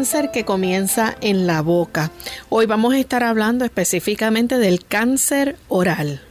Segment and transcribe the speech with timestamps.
[0.00, 2.10] Cáncer que comienza en la boca.
[2.48, 6.22] Hoy vamos a estar hablando específicamente del cáncer oral.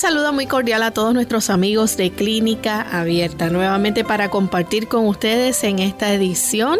[0.00, 5.62] Saludo muy cordial a todos nuestros amigos de Clínica Abierta, nuevamente para compartir con ustedes
[5.62, 6.78] en esta edición,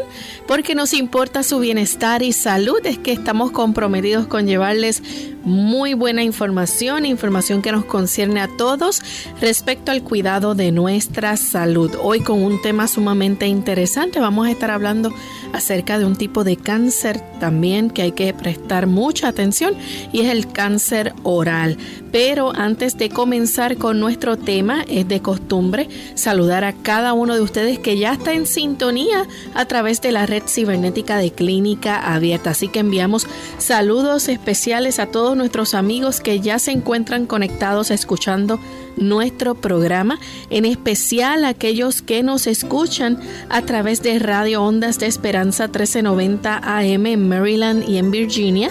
[0.48, 5.02] porque nos importa su bienestar y salud, es que estamos comprometidos con llevarles
[5.44, 9.00] muy buena información, información que nos concierne a todos
[9.40, 11.94] respecto al cuidado de nuestra salud.
[12.02, 15.12] Hoy con un tema sumamente interesante, vamos a estar hablando
[15.52, 19.74] acerca de un tipo de cáncer también que hay que prestar mucha atención
[20.12, 21.78] y es el cáncer oral.
[22.12, 27.40] Pero antes de comenzar con nuestro tema, es de costumbre saludar a cada uno de
[27.40, 32.50] ustedes que ya está en sintonía a través de la red cibernética de Clínica Abierta.
[32.50, 33.26] Así que enviamos
[33.58, 38.58] saludos especiales a todos nuestros amigos que ya se encuentran conectados escuchando
[38.96, 40.18] nuestro programa,
[40.50, 43.18] en especial aquellos que nos escuchan
[43.48, 48.70] a través de Radio Ondas de Esperanza 1390 AM en Maryland y en Virginia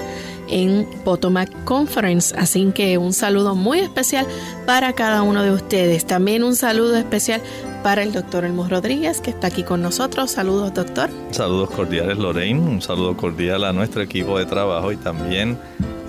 [0.49, 2.35] en Potomac Conference.
[2.37, 4.25] Así que un saludo muy especial
[4.65, 6.05] para cada uno de ustedes.
[6.05, 7.41] También un saludo especial
[7.83, 10.31] para el doctor Elmo Rodríguez, que está aquí con nosotros.
[10.31, 11.09] Saludos, doctor.
[11.31, 12.59] Saludos cordiales, Lorraine.
[12.59, 15.57] Un saludo cordial a nuestro equipo de trabajo y también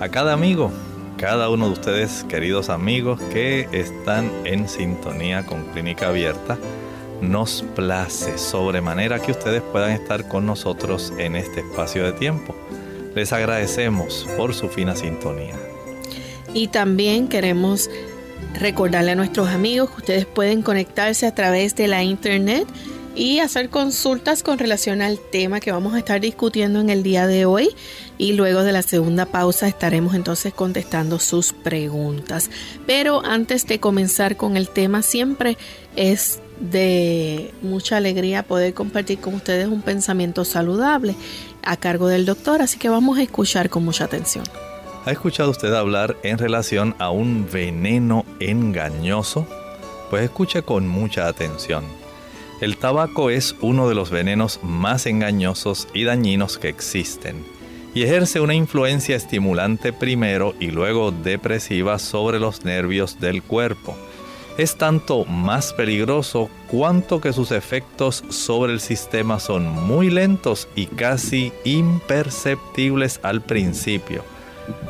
[0.01, 0.71] a cada amigo,
[1.17, 6.57] cada uno de ustedes, queridos amigos, que están en sintonía con Clínica Abierta.
[7.21, 12.55] Nos place sobremanera que ustedes puedan estar con nosotros en este espacio de tiempo.
[13.13, 15.53] Les agradecemos por su fina sintonía.
[16.51, 17.87] Y también queremos
[18.59, 22.67] recordarle a nuestros amigos que ustedes pueden conectarse a través de la internet
[23.15, 27.27] y hacer consultas con relación al tema que vamos a estar discutiendo en el día
[27.27, 27.69] de hoy
[28.17, 32.49] y luego de la segunda pausa estaremos entonces contestando sus preguntas.
[32.85, 35.57] Pero antes de comenzar con el tema siempre
[35.95, 41.15] es de mucha alegría poder compartir con ustedes un pensamiento saludable
[41.63, 44.45] a cargo del doctor, así que vamos a escuchar con mucha atención.
[45.05, 49.47] ¿Ha escuchado usted hablar en relación a un veneno engañoso?
[50.11, 52.00] Pues escuche con mucha atención.
[52.61, 57.43] El tabaco es uno de los venenos más engañosos y dañinos que existen
[57.93, 63.97] y ejerce una influencia estimulante primero y luego depresiva sobre los nervios del cuerpo
[64.57, 70.87] es tanto más peligroso cuanto que sus efectos sobre el sistema son muy lentos y
[70.87, 74.23] casi imperceptibles al principio.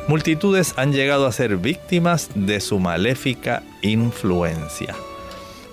[0.08, 4.94] Multitudes han llegado a ser víctimas de su maléfica influencia.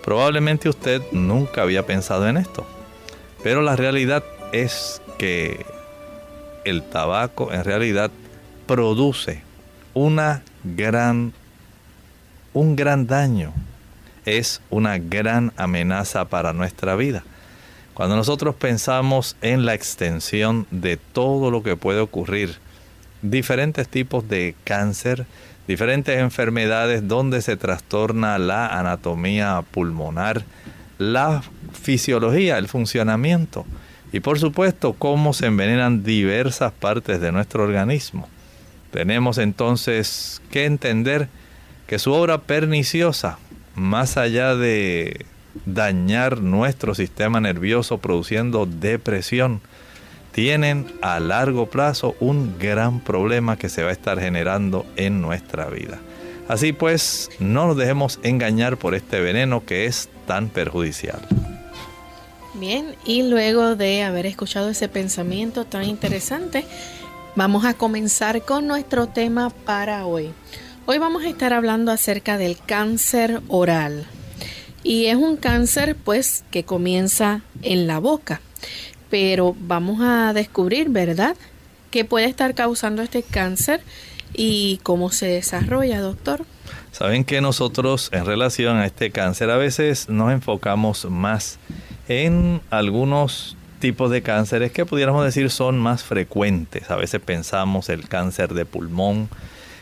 [0.03, 2.65] Probablemente usted nunca había pensado en esto,
[3.43, 5.65] pero la realidad es que
[6.65, 8.11] el tabaco en realidad
[8.65, 9.41] produce
[9.93, 11.33] una gran
[12.53, 13.53] un gran daño
[14.25, 17.23] es una gran amenaza para nuestra vida.
[17.93, 22.57] Cuando nosotros pensamos en la extensión de todo lo que puede ocurrir,
[23.21, 25.25] diferentes tipos de cáncer,
[25.69, 30.43] diferentes enfermedades donde se trastorna la anatomía pulmonar,
[30.97, 31.43] la
[31.79, 33.67] fisiología, el funcionamiento
[34.11, 38.27] y por supuesto cómo se envenenan diversas partes de nuestro organismo.
[38.89, 41.27] Tenemos entonces que entender
[41.85, 43.37] que su obra perniciosa
[43.75, 45.23] más allá de
[45.67, 49.61] dañar nuestro sistema nervioso produciendo depresión,
[50.31, 55.65] tienen a largo plazo un gran problema que se va a estar generando en nuestra
[55.65, 55.99] vida.
[56.47, 61.19] Así pues, no nos dejemos engañar por este veneno que es tan perjudicial.
[62.55, 66.65] Bien, y luego de haber escuchado ese pensamiento tan interesante,
[67.35, 70.31] vamos a comenzar con nuestro tema para hoy.
[70.85, 74.07] Hoy vamos a estar hablando acerca del cáncer oral.
[74.81, 78.41] Y es un cáncer pues que comienza en la boca.
[79.09, 81.35] Pero vamos a descubrir, ¿verdad?
[81.91, 83.81] ¿Qué puede estar causando este cáncer
[84.33, 86.45] y cómo se desarrolla, doctor?
[86.91, 91.57] Saben que nosotros en relación a este cáncer a veces nos enfocamos más
[92.07, 96.91] en algunos tipos de cánceres que pudiéramos decir son más frecuentes.
[96.91, 99.29] A veces pensamos el cáncer de pulmón,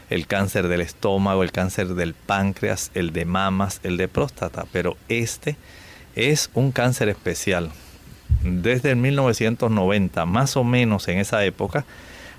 [0.09, 4.97] el cáncer del estómago, el cáncer del páncreas, el de mamas, el de próstata, pero
[5.09, 5.57] este
[6.15, 7.71] es un cáncer especial.
[8.43, 11.85] Desde el 1990, más o menos en esa época,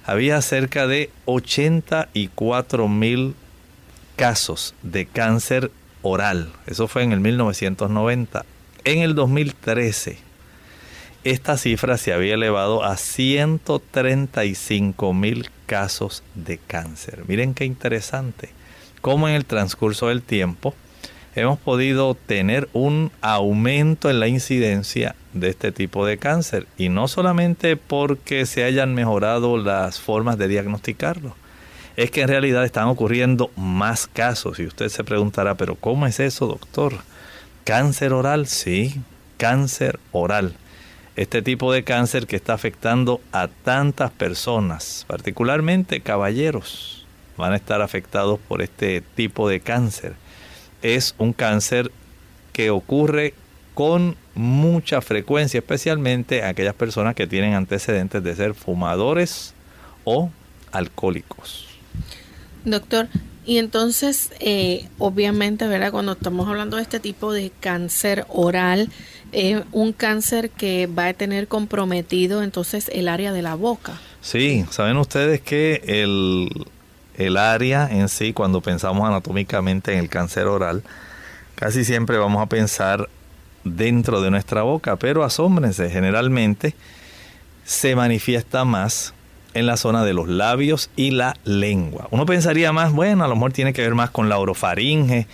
[0.04, 3.34] había cerca de 84 mil
[4.16, 5.70] casos de cáncer
[6.02, 6.50] oral.
[6.66, 8.44] Eso fue en el 1990.
[8.84, 10.18] En el 2013,
[11.24, 17.24] esta cifra se había elevado a 135 mil casos de cáncer.
[17.26, 18.50] Miren qué interesante.
[19.00, 20.74] Cómo en el transcurso del tiempo
[21.40, 26.66] hemos podido tener un aumento en la incidencia de este tipo de cáncer.
[26.76, 31.36] Y no solamente porque se hayan mejorado las formas de diagnosticarlo.
[31.96, 34.58] Es que en realidad están ocurriendo más casos.
[34.58, 36.94] Y usted se preguntará, pero ¿cómo es eso, doctor?
[37.64, 38.46] ¿Cáncer oral?
[38.46, 39.00] Sí,
[39.36, 40.54] cáncer oral
[41.18, 47.04] este tipo de cáncer que está afectando a tantas personas, particularmente caballeros,
[47.36, 50.14] van a estar afectados por este tipo de cáncer.
[50.82, 51.90] Es un cáncer
[52.52, 53.34] que ocurre
[53.74, 59.54] con mucha frecuencia, especialmente aquellas personas que tienen antecedentes de ser fumadores
[60.04, 60.30] o
[60.72, 61.66] alcohólicos.
[62.64, 63.08] Doctor,
[63.46, 65.90] y entonces, eh, obviamente, ¿verdad?
[65.90, 68.90] Cuando estamos hablando de este tipo de cáncer oral,
[69.32, 74.00] es un cáncer que va a tener comprometido entonces el área de la boca.
[74.20, 76.66] Sí, saben ustedes que el,
[77.18, 80.82] el área en sí, cuando pensamos anatómicamente en el cáncer oral,
[81.56, 83.08] casi siempre vamos a pensar
[83.64, 86.74] dentro de nuestra boca, pero asómbrense, generalmente
[87.64, 89.12] se manifiesta más
[89.52, 92.06] en la zona de los labios y la lengua.
[92.12, 95.26] Uno pensaría más, bueno, a lo mejor tiene que ver más con la orofaringe,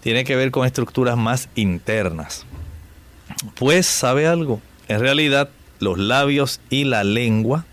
[0.00, 2.44] tiene que ver con estructuras más internas.
[3.54, 5.48] Pues sabe algo, en realidad
[5.78, 7.64] los labios y la lengua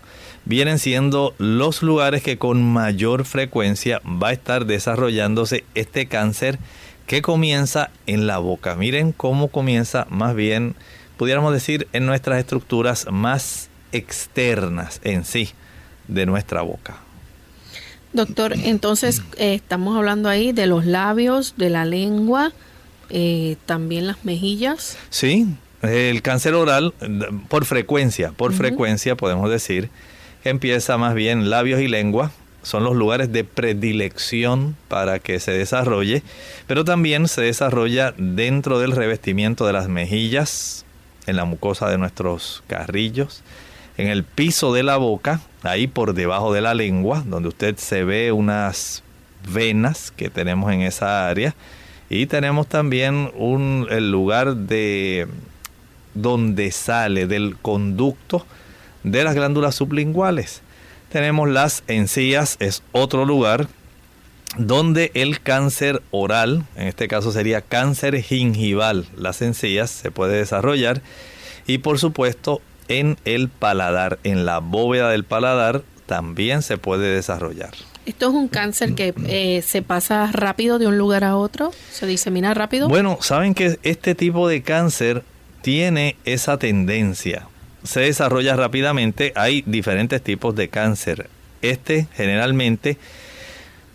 [0.48, 6.58] vienen siendo los lugares que con mayor frecuencia va a estar desarrollándose este cáncer
[7.06, 8.74] que comienza en la boca.
[8.74, 10.74] Miren cómo comienza más bien,
[11.18, 15.50] pudiéramos decir, en nuestras estructuras más externas en sí
[16.08, 16.96] de nuestra boca.
[18.14, 22.52] Doctor, entonces eh, estamos hablando ahí de los labios, de la lengua,
[23.10, 24.96] eh, también las mejillas.
[25.10, 25.46] Sí,
[25.82, 26.94] el cáncer oral,
[27.48, 29.90] por frecuencia, por frecuencia podemos decir
[30.44, 32.30] empieza más bien labios y lengua,
[32.62, 36.22] son los lugares de predilección para que se desarrolle,
[36.66, 40.84] pero también se desarrolla dentro del revestimiento de las mejillas,
[41.26, 43.42] en la mucosa de nuestros carrillos,
[43.96, 48.04] en el piso de la boca, ahí por debajo de la lengua, donde usted se
[48.04, 49.02] ve unas
[49.52, 51.54] venas que tenemos en esa área,
[52.10, 55.28] y tenemos también un, el lugar de
[56.14, 58.46] donde sale del conducto
[59.10, 60.62] de las glándulas sublinguales.
[61.10, 63.68] Tenemos las encías, es otro lugar
[64.56, 71.02] donde el cáncer oral, en este caso sería cáncer gingival, las encías se puede desarrollar
[71.66, 77.74] y por supuesto en el paladar, en la bóveda del paladar también se puede desarrollar.
[78.06, 81.72] ¿Esto es un cáncer que eh, se pasa rápido de un lugar a otro?
[81.92, 82.88] ¿Se disemina rápido?
[82.88, 85.22] Bueno, saben que este tipo de cáncer
[85.60, 87.46] tiene esa tendencia.
[87.88, 89.32] Se desarrolla rápidamente.
[89.34, 91.30] Hay diferentes tipos de cáncer.
[91.62, 92.98] Este generalmente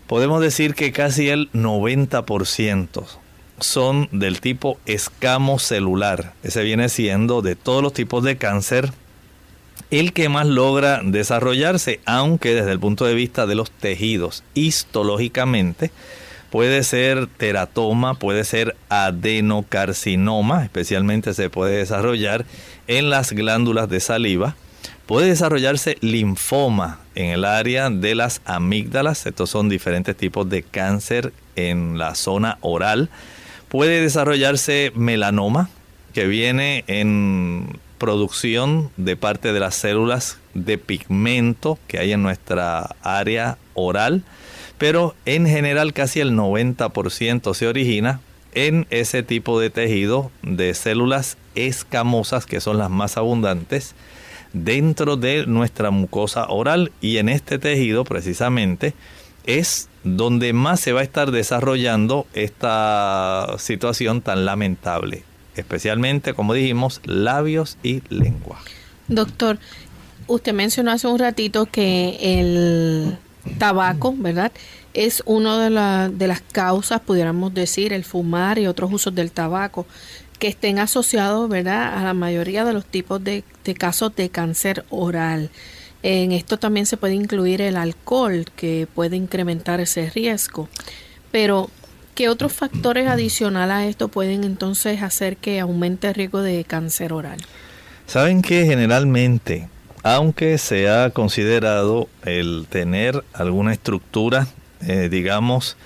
[0.08, 3.04] podemos decir que casi el 90%
[3.60, 6.34] son del tipo escamocelular.
[6.42, 8.92] Ese viene siendo de todos los tipos de cáncer
[9.92, 15.92] el que más logra desarrollarse, aunque desde el punto de vista de los tejidos, histológicamente,
[16.54, 22.46] puede ser teratoma, puede ser adenocarcinoma, especialmente se puede desarrollar
[22.86, 24.56] en las glándulas de saliva,
[25.08, 31.34] puede desarrollarse linfoma en el área de las amígdalas, estos son diferentes tipos de cáncer
[31.56, 33.10] en la zona oral,
[33.68, 35.72] puede desarrollarse melanoma,
[36.14, 42.96] que viene en producción de parte de las células de pigmento que hay en nuestra
[43.02, 44.24] área oral,
[44.84, 48.20] pero en general casi el 90% se origina
[48.54, 53.96] en ese tipo de tejido de células escamosas que son las más abundantes
[54.52, 58.94] dentro de nuestra mucosa oral y en este tejido precisamente
[59.46, 65.24] es donde más se va a estar desarrollando esta situación tan lamentable,
[65.56, 68.60] especialmente como dijimos labios y lengua.
[69.08, 69.60] Doctor,
[70.28, 73.18] usted mencionó hace un ratito que el
[73.58, 74.52] tabaco, ¿verdad?
[74.94, 79.86] Es una de, de las causas, pudiéramos decir, el fumar y otros usos del tabaco
[80.44, 83.46] que estén asociados, ¿verdad?, a la mayoría de los tipos de,
[83.78, 85.50] casos de cáncer oral.
[86.02, 90.68] En esto también se puede incluir el alcohol, que puede incrementar ese riesgo.
[91.32, 91.70] Pero,
[92.14, 97.14] ¿qué otros factores adicionales a esto pueden entonces hacer que aumente el riesgo de cáncer
[97.14, 97.40] oral?
[98.06, 99.70] Saben que generalmente,
[100.04, 104.48] aunque se ha considerado el tener alguna estructura,
[104.82, 105.78] eh, digamos,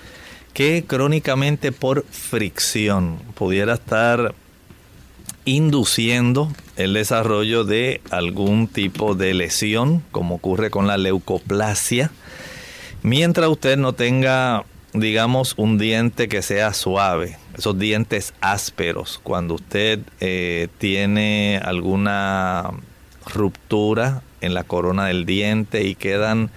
[0.52, 4.34] que crónicamente por fricción pudiera estar
[5.44, 12.10] induciendo el desarrollo de algún tipo de lesión, como ocurre con la leucoplasia,
[13.02, 20.00] mientras usted no tenga, digamos, un diente que sea suave, esos dientes ásperos, cuando usted
[20.20, 22.72] eh, tiene alguna
[23.28, 26.50] ruptura en la corona del diente y quedan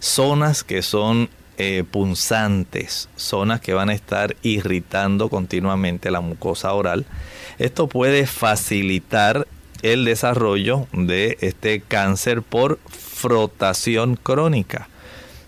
[0.00, 7.06] zonas que son eh, punzantes, zonas que van a estar irritando continuamente la mucosa oral.
[7.58, 9.46] Esto puede facilitar
[9.82, 14.88] el desarrollo de este cáncer por frotación crónica.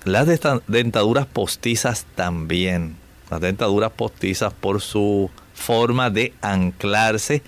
[0.05, 0.29] Las
[0.69, 2.97] dentaduras postizas también.
[3.29, 7.43] Las dentaduras postizas por su forma de anclarse,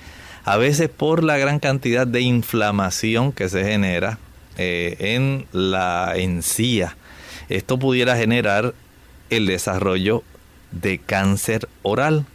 [0.53, 4.19] a veces por la gran cantidad de inflamación que se genera
[4.57, 6.97] eh, en la encía
[7.49, 8.75] esto pudiera generar
[9.31, 10.23] el desarrollo
[10.71, 12.27] de cáncer oral.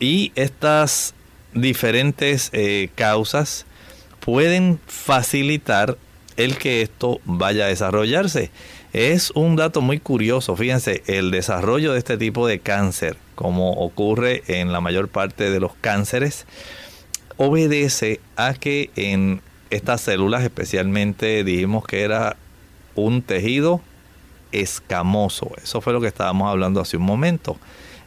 [0.00, 1.14] Y estas
[1.52, 3.66] diferentes eh, causas
[4.20, 5.98] pueden facilitar
[6.36, 8.50] el que esto vaya a desarrollarse.
[8.94, 14.44] Es un dato muy curioso, fíjense, el desarrollo de este tipo de cáncer, como ocurre
[14.46, 16.46] en la mayor parte de los cánceres,
[17.38, 19.40] obedece a que en
[19.70, 22.36] estas células, especialmente dijimos que era
[22.94, 23.80] un tejido
[24.52, 25.52] escamoso.
[25.62, 27.56] Eso fue lo que estábamos hablando hace un momento.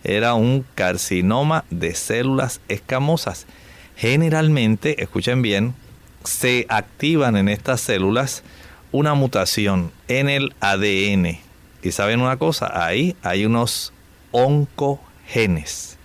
[0.04, 3.48] Era un carcinoma de células escamosas.
[3.96, 5.76] Generalmente, escuchen bien,
[6.24, 8.44] se activan en estas células
[8.92, 11.40] una mutación en el ADN.
[11.84, 13.94] Y saben una cosa, ahí hay unos
[14.32, 15.98] oncogenes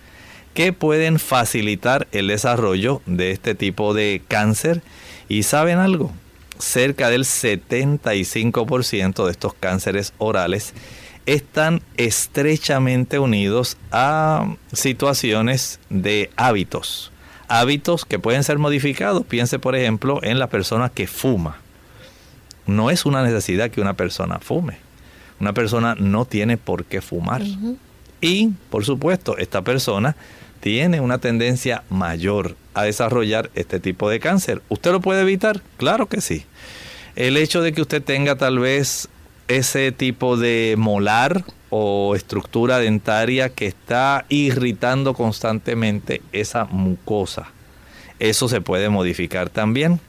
[0.57, 4.81] que pueden facilitar el desarrollo de este tipo de cáncer.
[5.29, 6.11] Y saben algo,
[6.57, 10.73] cerca del 75% de estos cánceres orales
[11.27, 17.11] están estrechamente unidos a situaciones de hábitos.
[17.47, 19.27] Hábitos que pueden ser modificados.
[19.27, 21.57] Piense, por ejemplo, en la persona que fuma.
[22.65, 24.79] No es una necesidad que una persona fume.
[25.39, 27.43] Una persona no tiene por qué fumar.
[28.21, 30.15] Y, por supuesto, esta persona
[30.67, 34.61] tiene una tendencia mayor a desarrollar este tipo de cáncer.
[34.67, 35.61] ¿Usted lo puede evitar?
[35.77, 36.43] Claro que sí.
[37.15, 39.07] El hecho de que usted tenga tal vez
[39.47, 47.47] ese tipo de molar o estructura dentaria que está irritando constantemente esa mucosa.
[48.19, 50.01] Eso se puede modificar también.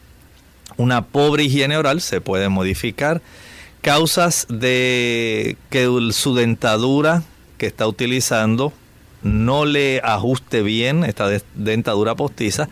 [0.77, 3.23] Una pobre higiene oral se puede modificar.
[3.81, 7.23] Causas de que su dentadura
[7.59, 8.73] que está utilizando
[9.23, 12.69] no le ajuste bien esta dentadura postiza,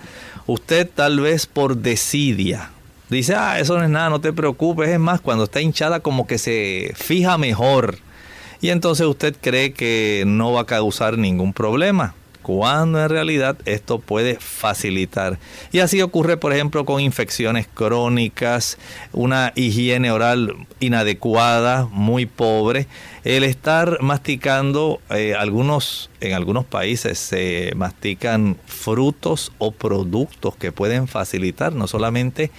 [0.46, 2.70] usted tal vez por desidia
[3.08, 6.26] dice, ah, eso no es nada, no te preocupes, es más, cuando está hinchada como
[6.26, 7.98] que se fija mejor.
[8.60, 12.14] Y entonces usted cree que no va a causar ningún problema
[12.46, 15.40] cuando en realidad esto puede facilitar.
[15.72, 18.78] Y así ocurre, por ejemplo, con infecciones crónicas,
[19.12, 22.86] una higiene oral inadecuada, muy pobre,
[23.24, 31.08] el estar masticando, eh, algunos, en algunos países se mastican frutos o productos que pueden
[31.08, 32.52] facilitar no solamente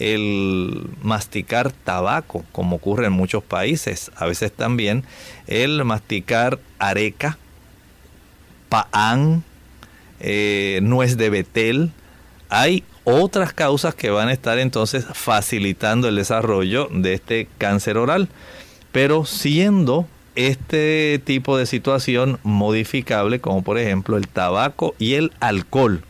[0.00, 5.04] el masticar tabaco, como ocurre en muchos países, a veces también
[5.46, 7.38] el masticar areca,
[8.68, 9.44] paán,
[10.20, 11.92] eh, nuez de betel.
[12.48, 18.28] Hay otras causas que van a estar entonces facilitando el desarrollo de este cáncer oral,
[18.92, 26.04] pero siendo este tipo de situación modificable, como por ejemplo el tabaco y el alcohol,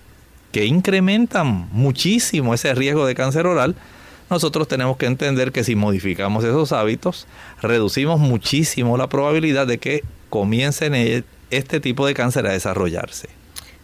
[0.52, 3.74] que incrementan muchísimo ese riesgo de cáncer oral,
[4.30, 7.26] nosotros tenemos que entender que si modificamos esos hábitos,
[7.62, 10.94] reducimos muchísimo la probabilidad de que comiencen
[11.50, 13.28] este tipo de cáncer a desarrollarse.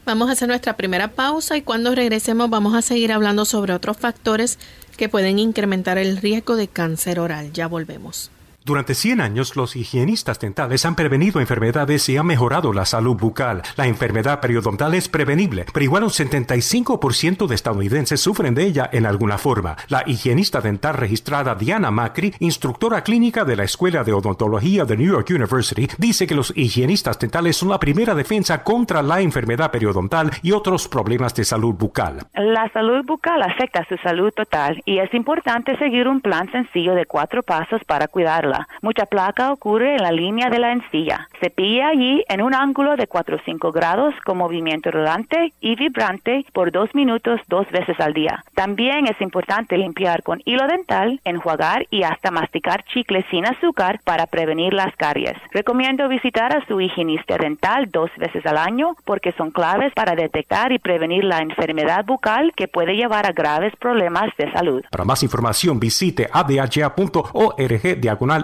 [0.06, 3.96] Vamos a hacer nuestra primera pausa y cuando regresemos vamos a seguir hablando sobre otros
[3.96, 4.58] factores
[4.96, 7.52] que pueden incrementar el riesgo de cáncer oral.
[7.52, 8.30] Ya volvemos.
[8.66, 13.60] Durante 100 años, los higienistas dentales han prevenido enfermedades y han mejorado la salud bucal.
[13.76, 19.04] La enfermedad periodontal es prevenible, pero igual un 75% de estadounidenses sufren de ella en
[19.04, 19.76] alguna forma.
[19.90, 25.12] La higienista dental registrada Diana Macri, instructora clínica de la Escuela de Odontología de New
[25.12, 30.30] York University, dice que los higienistas dentales son la primera defensa contra la enfermedad periodontal
[30.40, 32.20] y otros problemas de salud bucal.
[32.32, 37.04] La salud bucal afecta su salud total y es importante seguir un plan sencillo de
[37.04, 38.53] cuatro pasos para cuidarla.
[38.82, 41.28] Mucha placa ocurre en la línea de la encilla.
[41.40, 46.44] Cepilla allí en un ángulo de 4 o 5 grados con movimiento rodante y vibrante
[46.52, 48.44] por dos minutos dos veces al día.
[48.54, 54.26] También es importante limpiar con hilo dental, enjuagar y hasta masticar chicle sin azúcar para
[54.26, 55.36] prevenir las caries.
[55.52, 60.72] Recomiendo visitar a su higienista dental dos veces al año porque son claves para detectar
[60.72, 64.82] y prevenir la enfermedad bucal que puede llevar a graves problemas de salud.
[64.90, 68.43] Para más información visite adha.org diagonal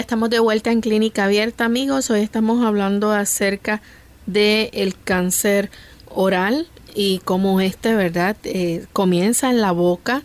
[0.00, 2.10] Estamos de vuelta en Clínica Abierta, amigos.
[2.10, 3.80] Hoy estamos hablando acerca
[4.26, 5.70] del el cáncer
[6.10, 8.36] oral y cómo este, ¿verdad?
[8.44, 10.22] Eh, comienza en la boca,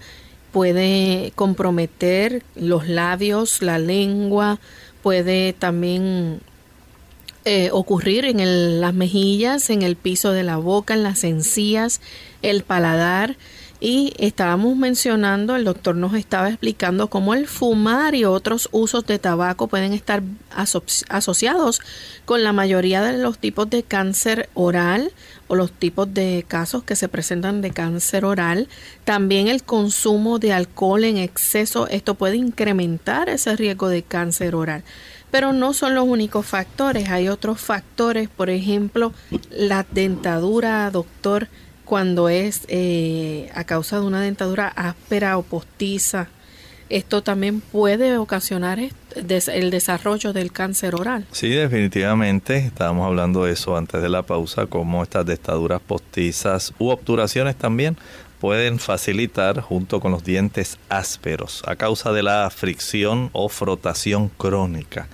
[0.51, 4.59] puede comprometer los labios, la lengua,
[5.03, 6.41] puede también
[7.45, 12.01] eh, ocurrir en las mejillas, en el piso de la boca, en las encías,
[12.41, 13.37] el paladar
[13.83, 19.17] y estábamos mencionando, el doctor nos estaba explicando cómo el fumar y otros usos de
[19.17, 20.21] tabaco pueden estar
[21.09, 21.81] asociados
[22.25, 25.11] con la mayoría de los tipos de cáncer oral
[25.47, 28.69] o los tipos de casos que se presentan de cáncer oral.
[29.03, 34.83] También el consumo de alcohol en exceso, esto puede incrementar ese riesgo de cáncer oral.
[35.31, 39.11] Pero no son los únicos factores, hay otros factores, por ejemplo,
[39.49, 41.47] la dentadura, doctor,
[41.91, 46.29] cuando es eh, a causa de una dentadura áspera o postiza.
[46.87, 51.25] Esto también puede ocasionar el desarrollo del cáncer oral.
[51.33, 52.59] Sí, definitivamente.
[52.59, 57.97] Estábamos hablando de eso antes de la pausa, como estas dentaduras postizas u obturaciones también
[58.39, 65.09] pueden facilitar junto con los dientes ásperos a causa de la fricción o frotación crónica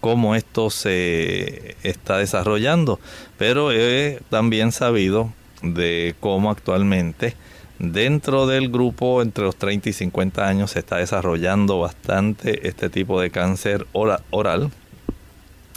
[0.00, 2.98] cómo esto se está desarrollando.
[3.38, 5.30] Pero he también sabido
[5.62, 7.36] de cómo actualmente
[7.78, 13.20] dentro del grupo entre los 30 y 50 años se está desarrollando bastante este tipo
[13.20, 14.70] de cáncer oral.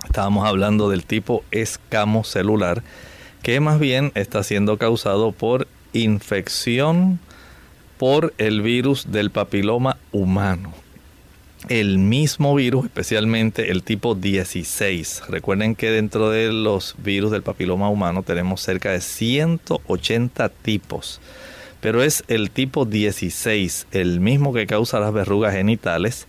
[0.03, 2.83] Estábamos hablando del tipo escamocelular,
[3.41, 7.19] que más bien está siendo causado por infección
[7.97, 10.84] por el virus del papiloma humano
[11.69, 15.23] el mismo virus, especialmente el tipo 16.
[15.29, 21.21] Recuerden que dentro de los virus del papiloma humano tenemos cerca de 180 tipos.
[21.81, 26.25] pero es el tipo 16, el mismo que causa las verrugas genitales,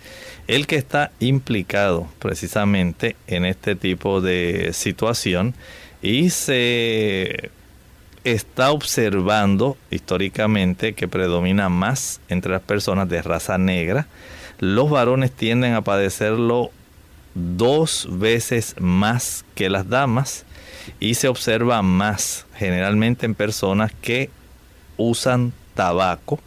[0.48, 5.54] el que está implicado precisamente en este tipo de situación
[6.02, 7.50] y se
[8.24, 14.08] está observando históricamente que predomina más entre las personas de raza negra.
[14.58, 16.70] Los varones tienden a padecerlo
[17.34, 20.44] dos veces más que las damas
[21.00, 24.30] y se observa más generalmente en personas que
[24.96, 26.40] usan tabaco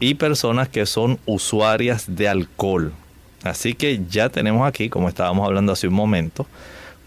[0.00, 2.92] y personas que son usuarias de alcohol.
[3.44, 6.46] Así que ya tenemos aquí, como estábamos hablando hace un momento,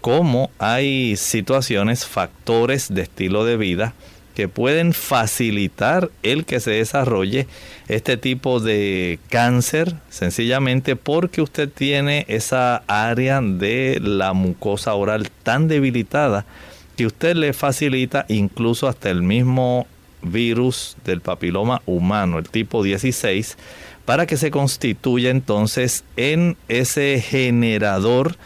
[0.00, 3.92] cómo hay situaciones, factores de estilo de vida
[4.38, 7.48] que pueden facilitar el que se desarrolle
[7.88, 15.66] este tipo de cáncer, sencillamente porque usted tiene esa área de la mucosa oral tan
[15.66, 16.46] debilitada
[16.96, 19.88] que usted le facilita incluso hasta el mismo
[20.22, 23.58] virus del papiloma humano, el tipo 16,
[24.04, 28.36] para que se constituya entonces en ese generador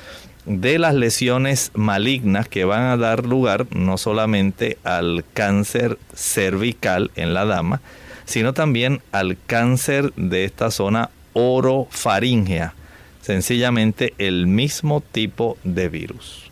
[0.44, 7.35] de las lesiones malignas que van a dar lugar no solamente al cáncer cervical en
[7.35, 7.81] la dama,
[8.24, 12.74] sino también al cáncer de esta zona orofaringea,
[13.20, 16.51] sencillamente el mismo tipo de virus.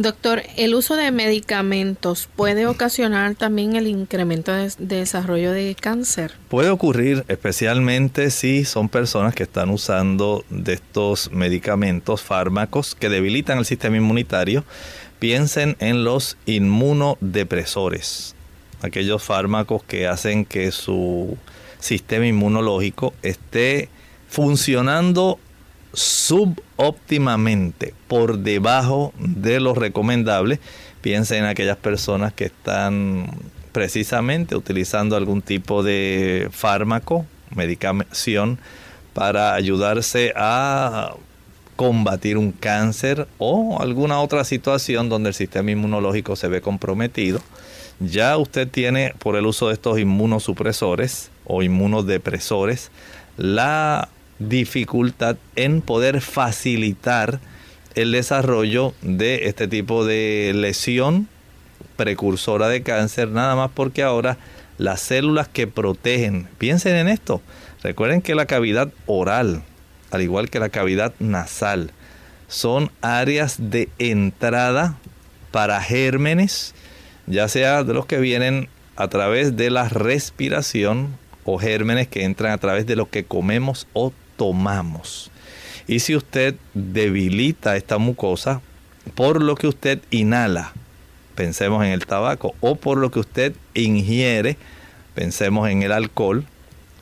[0.00, 6.34] Doctor, ¿el uso de medicamentos puede ocasionar también el incremento de, desarrollo de cáncer?
[6.48, 13.58] Puede ocurrir, especialmente si son personas que están usando de estos medicamentos, fármacos que debilitan
[13.58, 14.64] el sistema inmunitario.
[15.18, 18.36] Piensen en los inmunodepresores,
[18.82, 21.36] aquellos fármacos que hacen que su
[21.80, 23.88] sistema inmunológico esté
[24.28, 25.40] funcionando
[25.92, 30.60] subóptimamente por debajo de lo recomendable.
[31.00, 33.30] Piensen en aquellas personas que están
[33.72, 38.58] precisamente utilizando algún tipo de fármaco, medicación,
[39.14, 41.14] para ayudarse a
[41.76, 47.40] combatir un cáncer o alguna otra situación donde el sistema inmunológico se ve comprometido.
[48.00, 52.90] Ya usted tiene por el uso de estos inmunosupresores o inmunodepresores
[53.36, 57.40] la dificultad en poder facilitar
[57.94, 61.28] el desarrollo de este tipo de lesión
[61.96, 64.38] precursora de cáncer, nada más porque ahora
[64.78, 67.42] las células que protegen, piensen en esto,
[67.82, 69.62] recuerden que la cavidad oral,
[70.12, 71.90] al igual que la cavidad nasal,
[72.46, 74.96] son áreas de entrada
[75.50, 76.74] para gérmenes,
[77.26, 82.52] ya sea de los que vienen a través de la respiración o gérmenes que entran
[82.52, 85.30] a través de lo que comemos o tomamos.
[85.86, 88.62] Y si usted debilita esta mucosa
[89.14, 90.72] por lo que usted inhala,
[91.34, 94.56] pensemos en el tabaco, o por lo que usted ingiere,
[95.14, 96.44] pensemos en el alcohol,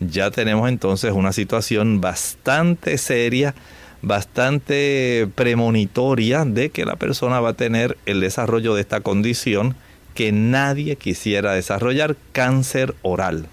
[0.01, 3.55] ya tenemos entonces una situación bastante seria,
[4.03, 9.75] bastante premonitoria de que la persona va a tener el desarrollo de esta condición
[10.15, 13.49] que nadie quisiera desarrollar, cáncer oral.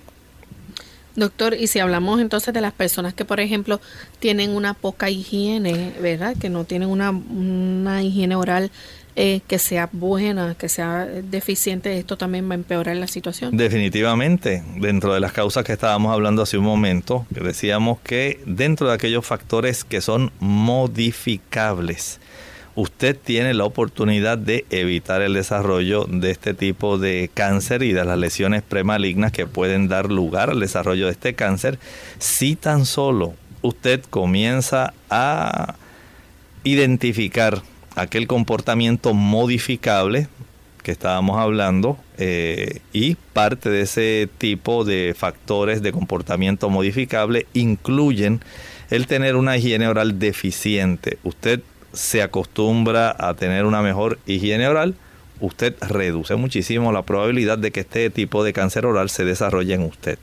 [1.16, 3.80] Doctor, y si hablamos entonces de las personas que, por ejemplo,
[4.20, 6.36] tienen una poca higiene, ¿verdad?
[6.40, 8.72] Que no tienen una, una higiene oral
[9.16, 13.56] eh, que sea buena, que sea deficiente, esto también va a empeorar la situación.
[13.56, 18.96] Definitivamente, dentro de las causas que estábamos hablando hace un momento, decíamos que dentro de
[18.96, 22.20] aquellos factores que son modificables,
[22.76, 28.04] usted tiene la oportunidad de evitar el desarrollo de este tipo de cáncer y de
[28.04, 31.78] las lesiones premalignas que pueden dar lugar al desarrollo de este cáncer
[32.18, 35.76] si tan solo usted comienza a
[36.64, 37.62] identificar
[37.96, 40.28] aquel comportamiento modificable
[40.82, 48.42] que estábamos hablando eh, y parte de ese tipo de factores de comportamiento modificable incluyen
[48.90, 51.18] el tener una higiene oral deficiente.
[51.24, 51.62] Usted
[51.94, 54.96] se acostumbra a tener una mejor higiene oral,
[55.40, 59.84] usted reduce muchísimo la probabilidad de que este tipo de cáncer oral se desarrolle en
[59.84, 60.18] usted.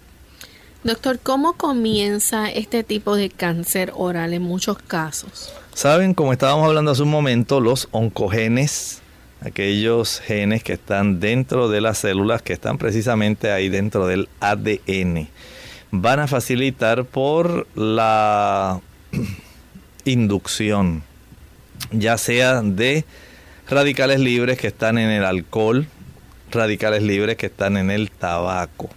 [0.83, 5.53] Doctor, ¿cómo comienza este tipo de cáncer oral en muchos casos?
[5.75, 9.03] Saben, como estábamos hablando hace un momento, los oncogenes,
[9.43, 15.29] aquellos genes que están dentro de las células, que están precisamente ahí dentro del ADN,
[15.91, 18.81] van a facilitar por la
[20.07, 21.03] inducción
[21.91, 23.05] ya sea de
[23.69, 25.87] radicales libres que están en el alcohol,
[26.51, 28.91] radicales libres que están en el tabaco,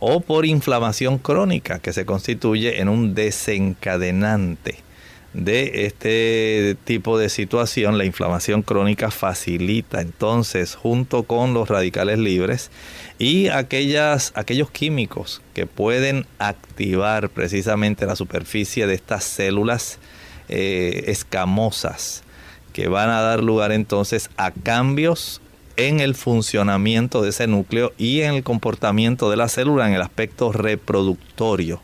[0.00, 4.76] o por inflamación crónica que se constituye en un desencadenante
[5.34, 12.70] de este tipo de situación, la inflamación crónica facilita entonces junto con los radicales libres
[13.18, 19.98] y aquellas, aquellos químicos que pueden activar precisamente la superficie de estas células
[20.48, 22.22] eh, escamosas
[22.72, 25.40] que van a dar lugar entonces a cambios
[25.76, 30.02] en el funcionamiento de ese núcleo y en el comportamiento de la célula en el
[30.02, 31.80] aspecto reproductorio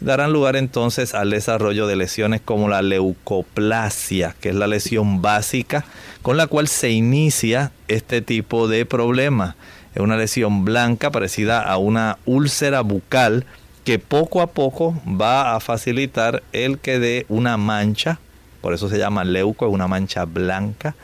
[0.00, 5.84] darán lugar entonces al desarrollo de lesiones como la leucoplasia, que es la lesión básica
[6.22, 9.56] con la cual se inicia este tipo de problema.
[9.94, 13.46] Es una lesión blanca parecida a una úlcera bucal
[13.88, 18.20] que poco a poco va a facilitar el que dé una mancha,
[18.60, 20.94] por eso se llama leuco, es una mancha blanca.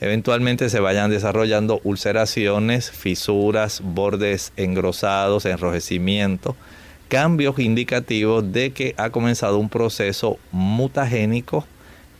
[0.00, 6.54] Eventualmente se vayan desarrollando ulceraciones, fisuras, bordes engrosados, enrojecimiento
[7.08, 11.66] cambios indicativos de que ha comenzado un proceso mutagénico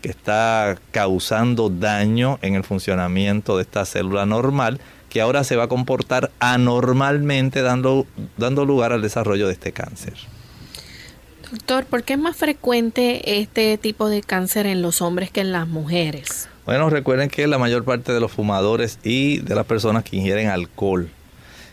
[0.02, 5.64] que está causando daño en el funcionamiento de esta célula normal que ahora se va
[5.64, 10.14] a comportar anormalmente dando, dando lugar al desarrollo de este cáncer.
[11.50, 15.52] Doctor, ¿por qué es más frecuente este tipo de cáncer en los hombres que en
[15.52, 16.48] las mujeres?
[16.66, 20.48] Bueno, recuerden que la mayor parte de los fumadores y de las personas que ingieren
[20.48, 21.08] alcohol,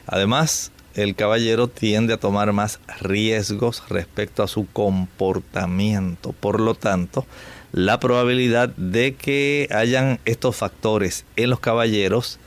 [0.07, 6.31] además el caballero tiende a tomar más riesgos respecto a su comportamiento.
[6.31, 7.25] Por lo tanto,
[7.73, 12.39] la probabilidad de que hayan estos factores en los caballeros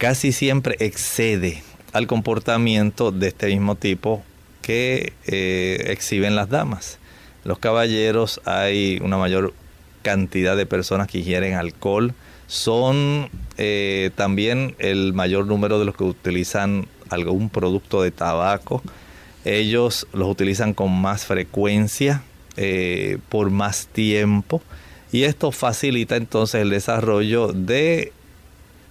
[0.00, 4.24] casi siempre excede al comportamiento de este mismo tipo
[4.62, 6.98] que eh, exhiben las damas.
[7.44, 9.52] Los caballeros hay una mayor
[10.00, 12.14] cantidad de personas que ingieren alcohol.
[12.46, 18.82] Son eh, también el mayor número de los que utilizan algún producto de tabaco.
[19.44, 22.22] Ellos los utilizan con más frecuencia,
[22.56, 24.62] eh, por más tiempo,
[25.12, 28.14] y esto facilita entonces el desarrollo de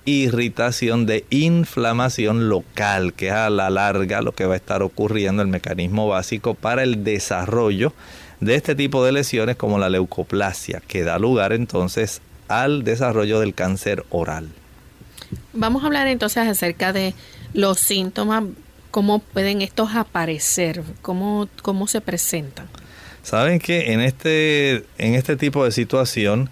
[0.10, 5.42] irritación, de inflamación local, que es a la larga lo que va a estar ocurriendo,
[5.42, 7.94] el mecanismo básico para el desarrollo
[8.40, 13.54] de este tipo de lesiones como la leucoplasia, que da lugar entonces al desarrollo del
[13.54, 14.50] cáncer oral.
[15.54, 17.14] Vamos a hablar entonces acerca de
[17.54, 18.44] los síntomas,
[18.92, 22.68] cómo pueden estos aparecer, cómo, cómo se presentan.
[23.24, 26.50] Saben que en este, en este tipo de situación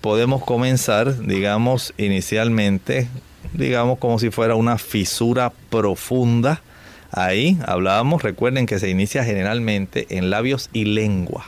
[0.00, 3.08] podemos comenzar, digamos, inicialmente,
[3.52, 6.62] digamos como si fuera una fisura profunda.
[7.12, 11.46] Ahí hablábamos, recuerden que se inicia generalmente en labios y lengua.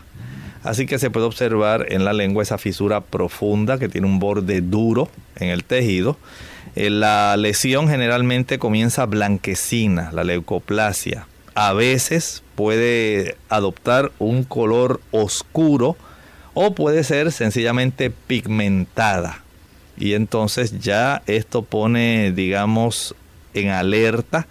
[0.64, 4.60] Así que se puede observar en la lengua esa fisura profunda que tiene un borde
[4.60, 6.16] duro en el tejido
[6.74, 11.26] eh, la lesión generalmente comienza blanquecina, la leucoplasia.
[11.54, 15.96] A veces puede adoptar un color oscuro
[16.54, 19.42] o puede ser sencillamente pigmentada.
[19.96, 23.14] Y entonces ya esto pone, digamos,
[23.54, 24.46] en alerta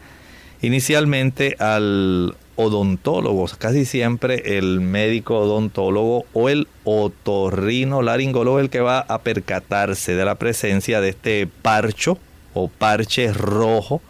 [0.61, 8.99] inicialmente al odontólogo, casi siempre el médico odontólogo o el otorrino laringólogo el que va
[8.99, 12.19] a percatarse de la presencia de este parcho
[12.53, 14.01] o parche rojo,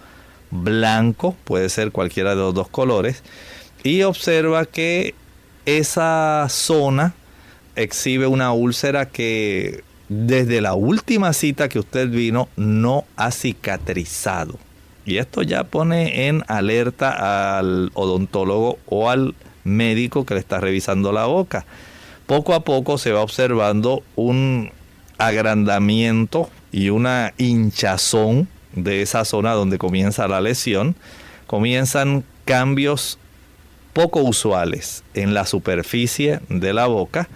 [0.49, 3.23] blanco, puede ser cualquiera de los dos colores,
[3.83, 5.15] y observa que
[5.65, 7.13] esa zona
[7.83, 14.59] exhibe una úlcera que desde la última cita que usted vino no ha cicatrizado.
[15.05, 21.11] Y esto ya pone en alerta al odontólogo o al médico que le está revisando
[21.11, 21.65] la boca.
[22.27, 24.71] Poco a poco se va observando un
[25.17, 30.95] agrandamiento y una hinchazón de esa zona donde comienza la lesión.
[31.47, 33.17] Comienzan cambios
[33.93, 37.27] poco usuales en la superficie de la boca.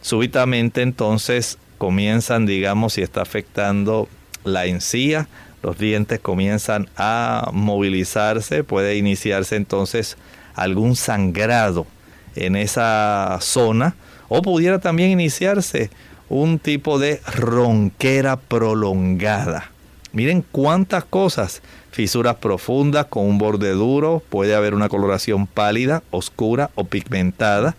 [0.00, 4.08] Súbitamente entonces comienzan, digamos, si está afectando
[4.44, 5.28] la encía,
[5.62, 10.16] los dientes comienzan a movilizarse, puede iniciarse entonces
[10.54, 11.86] algún sangrado
[12.34, 13.94] en esa zona
[14.28, 15.90] o pudiera también iniciarse
[16.28, 19.70] un tipo de ronquera prolongada.
[20.12, 21.62] Miren cuántas cosas.
[21.90, 27.74] Fisuras profundas con un borde duro, puede haber una coloración pálida, oscura o pigmentada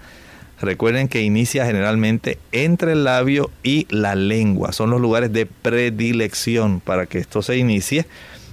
[0.62, 4.74] Recuerden que inicia generalmente entre el labio y la lengua.
[4.74, 8.06] Son los lugares de predilección para que esto se inicie.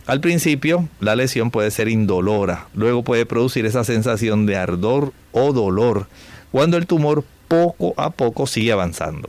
[0.07, 5.53] Al principio la lesión puede ser indolora, luego puede producir esa sensación de ardor o
[5.53, 6.09] dolor
[6.51, 9.29] cuando el tumor poco a poco sigue avanzando.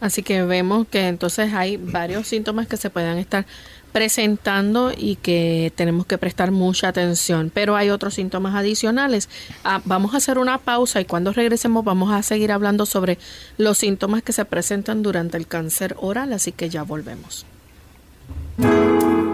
[0.00, 3.46] Así que vemos que entonces hay varios síntomas que se pueden estar
[3.94, 7.52] presentando y que tenemos que prestar mucha atención.
[7.54, 9.28] Pero hay otros síntomas adicionales.
[9.62, 13.18] Ah, vamos a hacer una pausa y cuando regresemos vamos a seguir hablando sobre
[13.56, 17.46] los síntomas que se presentan durante el cáncer oral, así que ya volvemos.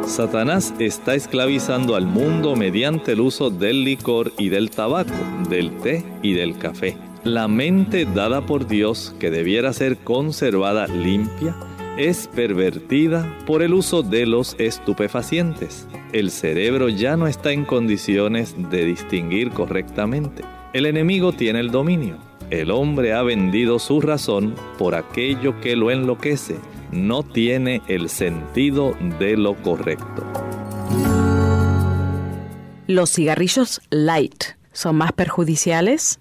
[0.07, 5.14] Satanás está esclavizando al mundo mediante el uso del licor y del tabaco,
[5.49, 6.99] del té y del café.
[7.25, 11.57] La mente dada por Dios, que debiera ser conservada limpia,
[12.08, 15.86] es pervertida por el uso de los estupefacientes.
[16.14, 20.42] El cerebro ya no está en condiciones de distinguir correctamente.
[20.72, 22.16] El enemigo tiene el dominio.
[22.48, 26.56] El hombre ha vendido su razón por aquello que lo enloquece.
[26.90, 30.26] No tiene el sentido de lo correcto.
[32.86, 36.18] ¿Los cigarrillos light son más perjudiciales?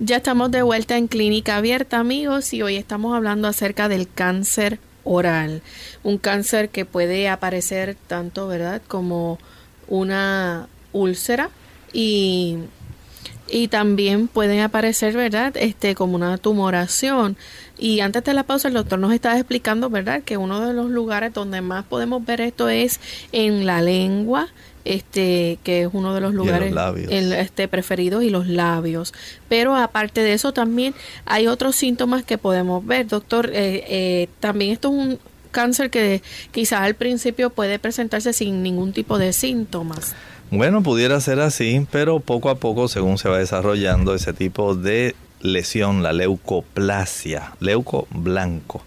[0.00, 4.80] Ya estamos de vuelta en Clínica Abierta, amigos, y hoy estamos hablando acerca del cáncer
[5.04, 5.62] oral.
[6.02, 9.38] Un cáncer que puede aparecer tanto, ¿verdad?, como
[9.86, 11.50] una úlcera
[11.96, 12.58] y,
[13.48, 15.56] y también pueden aparecer, ¿verdad?
[15.56, 17.38] Este, como una tumoración.
[17.78, 20.22] Y antes de la pausa, el doctor nos estaba explicando, ¿verdad?
[20.22, 23.00] Que uno de los lugares donde más podemos ver esto es
[23.32, 24.48] en la lengua,
[24.84, 26.72] este que es uno de los lugares
[27.10, 29.14] este preferidos y los labios
[29.48, 34.70] pero aparte de eso también hay otros síntomas que podemos ver doctor eh, eh, también
[34.70, 35.18] esto es un
[35.50, 40.14] cáncer que quizás al principio puede presentarse sin ningún tipo de síntomas
[40.50, 45.16] bueno, pudiera ser así, pero poco a poco, según se va desarrollando ese tipo de
[45.40, 48.82] lesión, la leucoplasia, leuco blanco,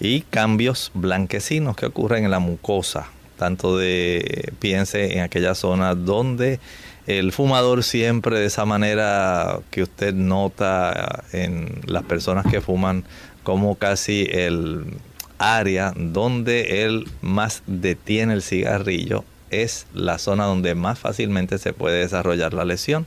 [0.00, 3.06] y cambios blanquecinos que ocurren en la mucosa,
[3.38, 6.58] tanto de, piense en aquella zona donde
[7.06, 13.04] el fumador siempre de esa manera que usted nota en las personas que fuman,
[13.42, 14.86] como casi el
[15.36, 22.00] área donde él más detiene el cigarrillo es la zona donde más fácilmente se puede
[22.00, 23.06] desarrollar la lesión.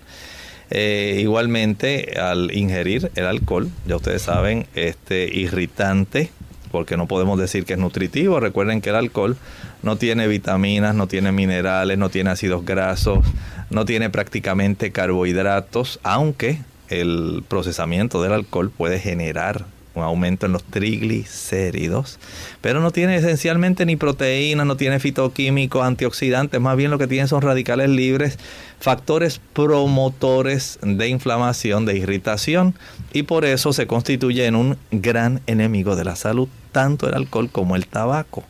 [0.70, 6.30] Eh, igualmente, al ingerir el alcohol, ya ustedes saben, este irritante,
[6.72, 8.40] porque no podemos decir que es nutritivo.
[8.40, 9.38] Recuerden que el alcohol
[9.84, 13.26] no tiene vitaminas, no tiene minerales, no tiene ácidos grasos,
[13.70, 19.66] no tiene prácticamente carbohidratos, aunque el procesamiento del alcohol puede generar
[19.98, 22.20] un aumento en los triglicéridos,
[22.62, 27.28] pero no tiene esencialmente ni proteínas, no tiene fitoquímicos, antioxidantes, más bien lo que tiene
[27.28, 28.38] son radicales libres,
[28.80, 32.76] factores promotores de inflamación, de irritación,
[33.18, 37.50] y por eso se constituye en un gran enemigo de la salud, tanto el alcohol
[37.52, 38.44] como el tabaco.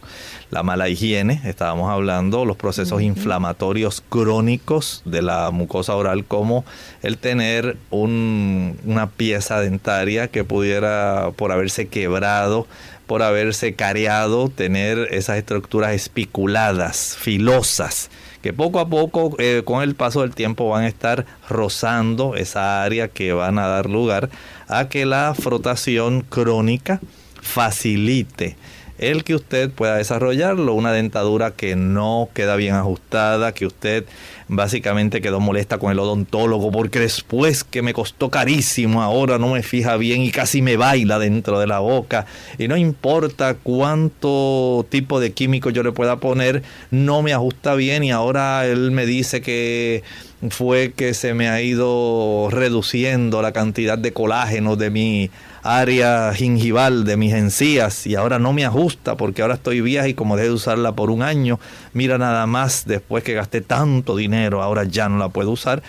[0.50, 6.66] La mala higiene, estábamos hablando, los procesos inflamatorios crónicos de la mucosa oral, como
[7.02, 12.68] el tener una pieza dentaria que pudiera, por haberse quebrado,
[13.06, 18.10] por haberse careado, tener esas estructuras espiculadas, filosas,
[18.48, 22.82] que poco a poco, eh, con el paso del tiempo, van a estar rozando esa
[22.82, 24.30] área que van a dar lugar
[24.70, 27.02] a que la frotación crónica
[27.42, 28.56] facilite
[29.00, 34.06] el que usted pueda desarrollarlo, una dentadura que no queda bien ajustada, que usted
[34.48, 39.64] básicamente quedó molesta con el odontólogo porque después que me costó carísimo, ahora no me
[39.64, 42.26] fija bien y casi me baila dentro de la boca.
[42.58, 48.04] Y no importa cuánto tipo de químico yo le pueda poner, no me ajusta bien
[48.04, 50.04] y ahora él me dice que
[50.50, 55.32] fue que se me ha ido reduciendo la cantidad de colágeno de mi
[55.64, 60.14] área gingival de mis encías y ahora no me ajusta porque ahora estoy vieja y
[60.14, 61.60] como dejé de usarla por un año,
[61.94, 65.84] mira nada más después que gasté tanto dinero, ahora ya no la puedo usar.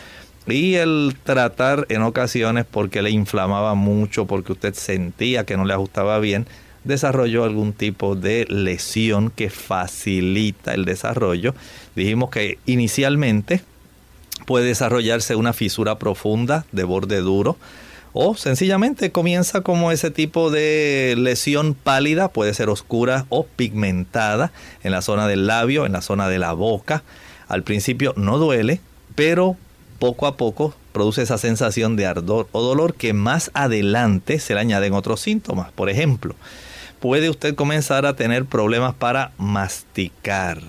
[0.46, 5.74] Y el tratar en ocasiones porque le inflamaba mucho, porque usted sentía que no le
[5.74, 6.46] ajustaba bien,
[6.84, 11.54] desarrolló algún tipo de lesión que facilita el desarrollo.
[11.94, 13.62] Dijimos que inicialmente
[14.46, 17.58] puede desarrollarse una fisura profunda de borde duro
[18.20, 24.50] o sencillamente comienza como ese tipo de lesión pálida, puede ser oscura o pigmentada
[24.82, 27.04] en la zona del labio, en la zona de la boca.
[27.46, 28.80] Al principio no duele,
[29.14, 29.56] pero
[30.00, 34.60] poco a poco produce esa sensación de ardor o dolor que más adelante se le
[34.62, 35.70] añaden otros síntomas.
[35.70, 36.34] Por ejemplo,
[36.98, 40.60] puede usted comenzar a tener problemas para masticar.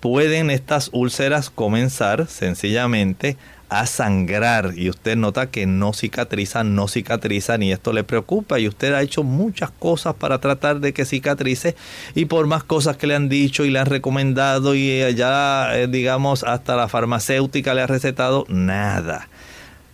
[0.00, 3.36] Pueden estas úlceras comenzar sencillamente
[3.68, 8.58] a sangrar y usted nota que no cicatriza, no cicatriza y esto le preocupa.
[8.58, 11.76] Y usted ha hecho muchas cosas para tratar de que cicatrice.
[12.14, 15.88] Y por más cosas que le han dicho y le han recomendado y ya eh,
[15.88, 19.28] digamos hasta la farmacéutica le ha recetado, nada.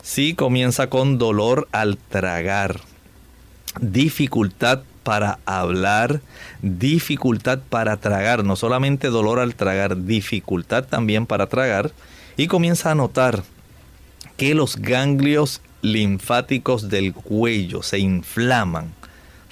[0.02, 2.80] Sí comienza con dolor al tragar,
[3.80, 6.20] dificultad para hablar,
[6.60, 11.92] dificultad para tragar, no solamente dolor al tragar, dificultad también para tragar.
[12.36, 13.42] Y comienza a notar
[14.43, 18.93] que los ganglios linfáticos del cuello se inflaman.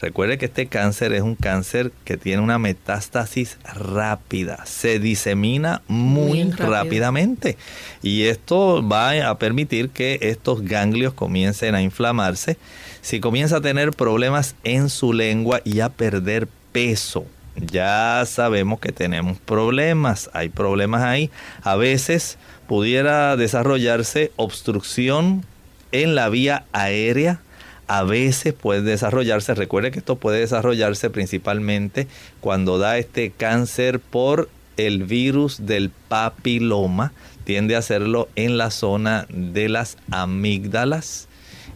[0.01, 6.43] Recuerde que este cáncer es un cáncer que tiene una metástasis rápida, se disemina muy,
[6.51, 7.57] rápidamente
[8.03, 12.57] y esto va a permitir que estos ganglios comiencen a inflamarse.
[13.01, 18.91] Si comienza a tener problemas en su lengua y a perder peso, ya sabemos que
[18.91, 21.31] tenemos problemas, hay problemas ahí.
[21.63, 22.39] A veces
[22.71, 25.45] pudiera desarrollarse obstrucción
[25.91, 27.41] en la vía aérea.
[27.89, 32.07] A veces puede desarrollarse, recuerde que esto puede desarrollarse principalmente
[32.41, 37.13] cuando da este cáncer por el virus del papiloma.
[37.43, 41.27] Tiende a hacerlo en la zona de las amígdalas.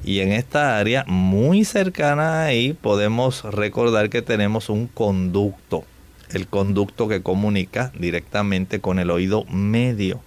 [0.05, 5.83] Y en esta área muy cercana ahí podemos recordar que tenemos un conducto.
[6.31, 10.21] El conducto que comunica directamente con el oído medio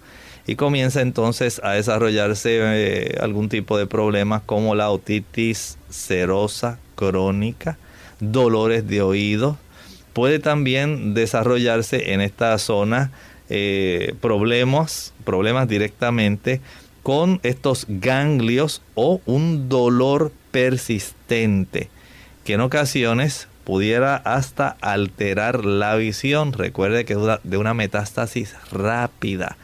[0.47, 7.77] y comienza entonces a desarrollarse eh, algún tipo de problemas como la otitis serosa crónica,
[8.21, 9.57] dolores de oído.
[10.13, 13.11] Puede también desarrollarse en esta zona
[13.49, 16.61] eh, problemas, problemas directamente
[17.03, 21.89] con estos ganglios o un dolor persistente
[22.45, 26.53] que en ocasiones pudiera hasta alterar la visión.
[26.53, 29.57] Recuerde que es de una metástasis rápida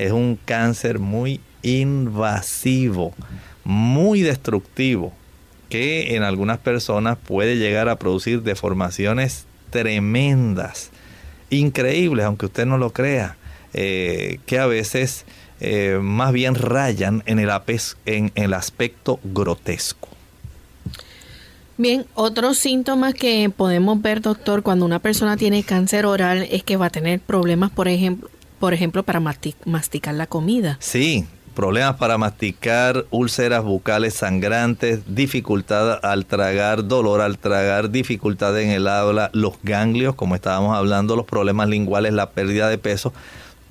[0.00, 3.12] es un cáncer muy invasivo,
[3.64, 5.12] muy destructivo,
[5.68, 10.90] que en algunas personas puede llegar a producir deformaciones tremendas,
[11.50, 13.36] increíbles, aunque usted no lo crea,
[13.74, 15.26] eh, que a veces
[15.60, 17.50] eh, más bien rayan en el,
[18.06, 20.08] en el aspecto grotesco.
[21.76, 26.76] Bien, otros síntomas que podemos ver, doctor, cuando una persona tiene cáncer oral es que
[26.76, 28.30] va a tener problemas, por ejemplo,
[28.60, 30.76] por ejemplo, para masticar la comida.
[30.80, 38.68] Sí, problemas para masticar, úlceras bucales sangrantes, dificultad al tragar, dolor al tragar, dificultad en
[38.68, 43.14] el habla, los ganglios, como estábamos hablando, los problemas linguales, la pérdida de peso.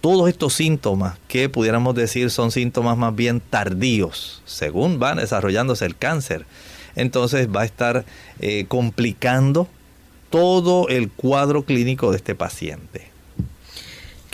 [0.01, 5.95] Todos estos síntomas que pudiéramos decir son síntomas más bien tardíos, según va desarrollándose el
[5.95, 6.47] cáncer.
[6.95, 8.05] Entonces va a estar
[8.39, 9.67] eh, complicando
[10.31, 13.08] todo el cuadro clínico de este paciente.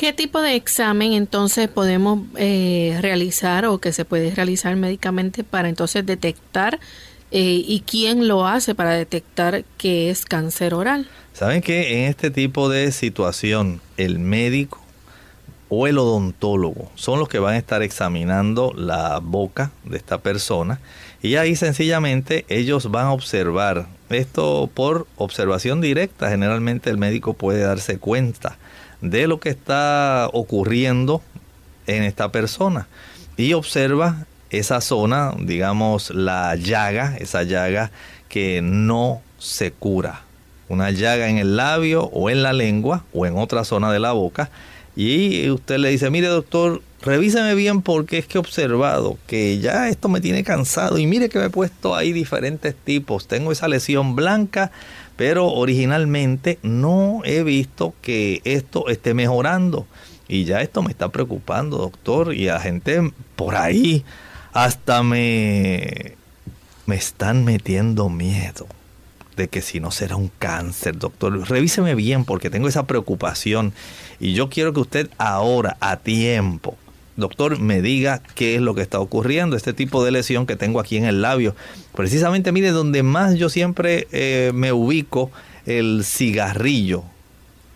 [0.06, 5.68] ¿Qué tipo de examen entonces podemos eh, realizar o que se puede realizar médicamente para
[5.68, 6.80] entonces detectar
[7.32, 11.08] eh, y quién lo hace para detectar que es cáncer oral?
[11.34, 14.80] Saben que en este tipo de situación el médico
[15.70, 20.82] o el odontólogo son los que van a estar examinando la boca de esta persona
[21.24, 26.30] y ahí sencillamente ellos van a observar esto por observación directa.
[26.30, 28.60] Generalmente el médico puede darse cuenta
[29.10, 31.22] de lo que está ocurriendo
[31.88, 32.88] en esta persona
[33.38, 37.92] y observa esa zona, digamos la llaga, esa llaga
[38.30, 40.22] que no se cura.
[40.68, 44.14] una llaga en el labio o en la lengua o en otra zona de la
[44.14, 44.50] boca.
[44.96, 49.90] Y usted le dice, mire doctor, revíseme bien porque es que he observado que ya
[49.90, 53.28] esto me tiene cansado y mire que me he puesto ahí diferentes tipos.
[53.28, 54.72] Tengo esa lesión blanca,
[55.16, 59.88] pero originalmente no he visto que esto esté mejorando.
[60.28, 62.34] Y ya esto me está preocupando, doctor.
[62.34, 64.04] Y la gente por ahí
[64.54, 66.16] hasta me,
[66.86, 68.68] me están metiendo miedo
[69.36, 71.48] de que si no será un cáncer, doctor.
[71.48, 73.74] Revíseme bien porque tengo esa preocupación.
[74.20, 76.78] Y yo quiero que usted ahora, a tiempo,
[77.16, 80.80] doctor, me diga qué es lo que está ocurriendo, este tipo de lesión que tengo
[80.80, 81.56] aquí en el labio.
[81.96, 85.32] Precisamente, mire, donde más yo siempre eh, me ubico,
[85.66, 87.04] el cigarrillo,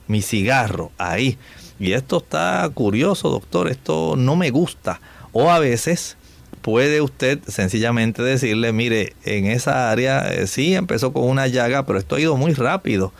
[0.08, 1.38] mi cigarro, ahí.
[1.80, 5.00] Y esto está curioso, doctor, esto no me gusta.
[5.32, 6.18] O a veces
[6.62, 11.98] puede usted sencillamente decirle, mire, en esa área eh, sí empezó con una llaga, pero
[11.98, 13.14] esto ha ido muy rápido.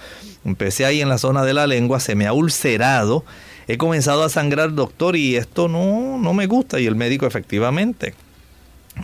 [0.46, 3.24] Empecé ahí en la zona de la lengua, se me ha ulcerado
[3.70, 6.80] he comenzado a sangrar, doctor, y esto no, no me gusta.
[6.80, 8.16] Y el médico efectivamente,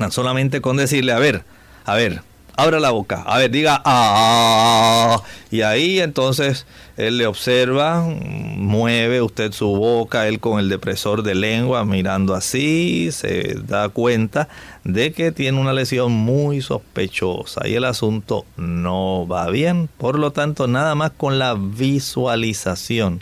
[0.09, 1.43] solamente con decirle, a ver,
[1.85, 2.23] a ver,
[2.57, 6.65] abra la boca, a ver, diga, ah, y ahí entonces
[6.97, 13.09] él le observa, mueve usted su boca, él con el depresor de lengua mirando así,
[13.11, 14.49] se da cuenta
[14.83, 20.31] de que tiene una lesión muy sospechosa y el asunto no va bien, por lo
[20.31, 23.21] tanto, nada más con la visualización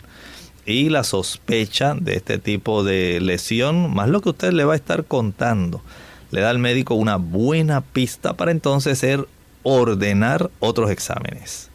[0.66, 4.76] y la sospecha de este tipo de lesión, más lo que usted le va a
[4.76, 5.82] estar contando,
[6.30, 9.26] le da al médico una buena pista para entonces ser
[9.62, 11.70] ordenar otros exámenes.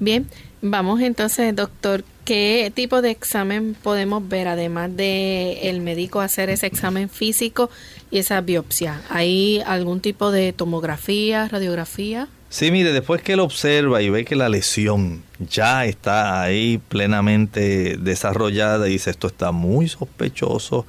[0.00, 0.28] Bien,
[0.62, 6.66] vamos entonces, doctor, ¿qué tipo de examen podemos ver además de el médico hacer ese
[6.66, 7.70] examen físico
[8.10, 9.00] y esa biopsia?
[9.10, 12.28] ¿Hay algún tipo de tomografía, radiografía?
[12.50, 17.98] Sí, mire, después que él observa y ve que la lesión ya está ahí plenamente
[17.98, 20.86] desarrollada y dice esto está muy sospechoso,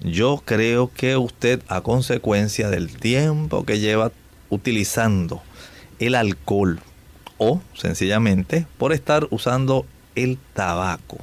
[0.00, 4.10] yo creo que usted a consecuencia del tiempo que lleva
[4.48, 5.42] utilizando
[5.98, 6.80] el alcohol
[7.36, 9.84] o sencillamente por estar usando
[10.14, 11.18] el tabaco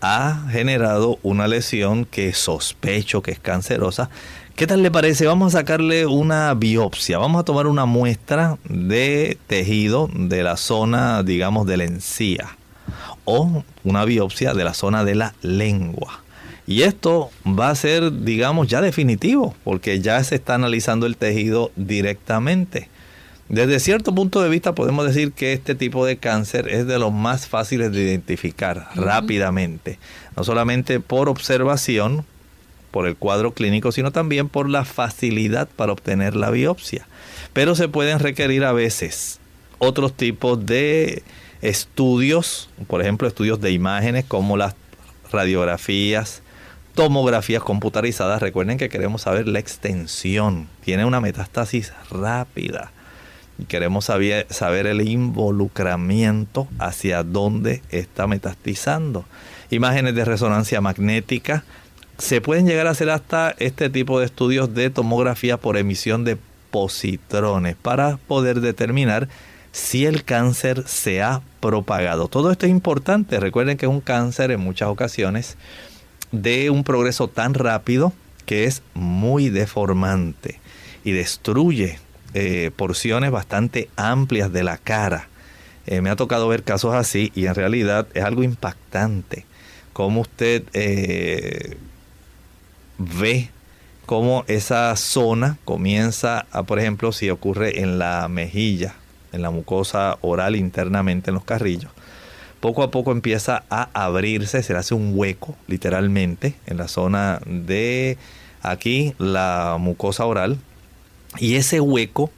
[0.00, 4.10] ha generado una lesión que sospecho que es cancerosa
[4.56, 5.26] ¿Qué tal le parece?
[5.26, 7.16] Vamos a sacarle una biopsia.
[7.16, 12.58] Vamos a tomar una muestra de tejido de la zona, digamos, de la encía.
[13.24, 16.22] O una biopsia de la zona de la lengua.
[16.66, 21.72] Y esto va a ser, digamos, ya definitivo, porque ya se está analizando el tejido
[21.76, 22.90] directamente.
[23.48, 27.12] Desde cierto punto de vista podemos decir que este tipo de cáncer es de los
[27.12, 29.98] más fáciles de identificar rápidamente,
[30.36, 32.24] no solamente por observación,
[32.92, 37.08] por el cuadro clínico, sino también por la facilidad para obtener la biopsia.
[37.52, 39.40] Pero se pueden requerir a veces
[39.78, 41.24] otros tipos de
[41.62, 44.74] estudios, por ejemplo, estudios de imágenes como las
[45.32, 46.42] radiografías,
[46.94, 48.40] tomografías computarizadas.
[48.42, 50.68] Recuerden que queremos saber la extensión.
[50.84, 52.92] Tiene una metástasis rápida.
[53.58, 59.24] Y queremos saber, saber el involucramiento hacia dónde está metastizando.
[59.70, 61.64] Imágenes de resonancia magnética
[62.18, 66.36] se pueden llegar a hacer hasta este tipo de estudios de tomografía por emisión de
[66.70, 69.28] positrones para poder determinar
[69.72, 72.28] si el cáncer se ha propagado.
[72.28, 73.40] Todo esto es importante.
[73.40, 75.56] Recuerden que es un cáncer en muchas ocasiones
[76.30, 78.12] de un progreso tan rápido
[78.46, 80.60] que es muy deformante
[81.04, 81.98] y destruye
[82.34, 85.28] eh, porciones bastante amplias de la cara.
[85.86, 89.46] Eh, me ha tocado ver casos así y en realidad es algo impactante.
[89.92, 91.76] Como usted eh,
[93.02, 93.50] ve
[94.06, 98.94] cómo esa zona comienza a, por ejemplo, si ocurre en la mejilla,
[99.32, 101.90] en la mucosa oral internamente en los carrillos,
[102.60, 107.40] poco a poco empieza a abrirse, se le hace un hueco literalmente en la zona
[107.46, 108.18] de
[108.62, 110.58] aquí, la mucosa oral,
[111.38, 112.30] y ese hueco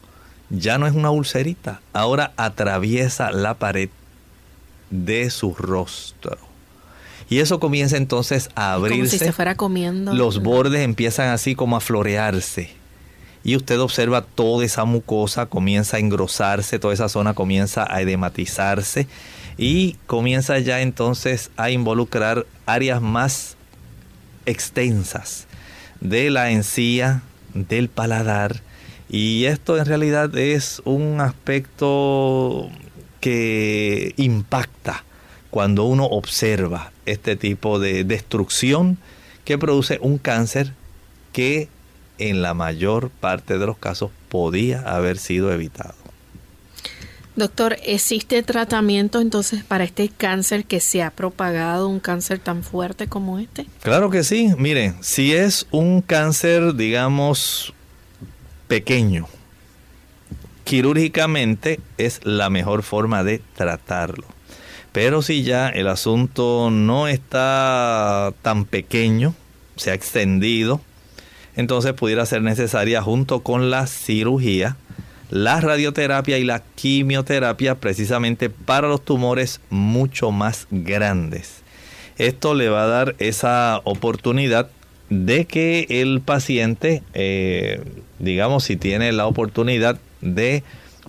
[0.51, 3.91] ya no es una ulcerita, ahora atraviesa la pared
[4.91, 6.54] de su rostro.
[7.29, 8.99] Y eso comienza entonces a abrirse.
[8.99, 10.13] Como si se fuera comiendo.
[10.15, 12.71] Los bordes empiezan así como a florearse.
[13.45, 19.07] Y usted observa toda esa mucosa comienza a engrosarse, toda esa zona comienza a edematizarse
[19.59, 23.57] y comienza ya entonces a involucrar áreas más
[24.47, 25.47] extensas
[26.01, 27.23] de la encía,
[27.53, 28.63] del paladar.
[29.11, 32.71] Y esto en realidad es un aspecto
[33.21, 35.05] que impacta
[35.51, 38.99] cuando uno observa este tipo de destrucción
[39.45, 40.73] que produce un cáncer
[41.33, 41.69] que
[42.19, 45.95] en la mayor parte de los casos podía haber sido evitado.
[47.37, 53.09] Doctor, ¿existe tratamiento entonces para este cáncer que se ha propagado, un cáncer tan fuerte
[53.09, 53.67] como este?
[53.83, 54.53] Claro que sí.
[54.57, 57.75] Mire, si es un cáncer, digamos,
[58.69, 59.27] pequeño,
[60.63, 64.27] quirúrgicamente es la mejor forma de tratarlo.
[64.95, 69.35] Pero si ya el asunto no está tan pequeño,
[69.75, 70.81] se ha extendido,
[71.57, 74.77] entonces pudiera ser necesaria junto con la cirugía,
[75.31, 81.65] la radioterapia y la quimioterapia precisamente para los tumores mucho más grandes.
[82.17, 84.71] Esto le va a dar esa oportunidad
[85.11, 87.83] de que el paciente, eh,
[88.21, 90.63] digamos, si tiene la oportunidad de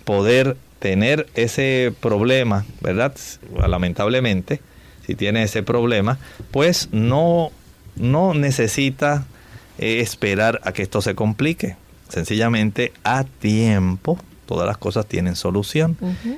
[0.05, 3.15] poder tener ese problema, ¿verdad?
[3.67, 4.61] Lamentablemente,
[5.03, 6.19] si tiene ese problema,
[6.51, 7.49] pues no,
[7.95, 9.25] no necesita
[9.79, 11.75] eh, esperar a que esto se complique.
[12.07, 15.97] Sencillamente a tiempo, todas las cosas tienen solución.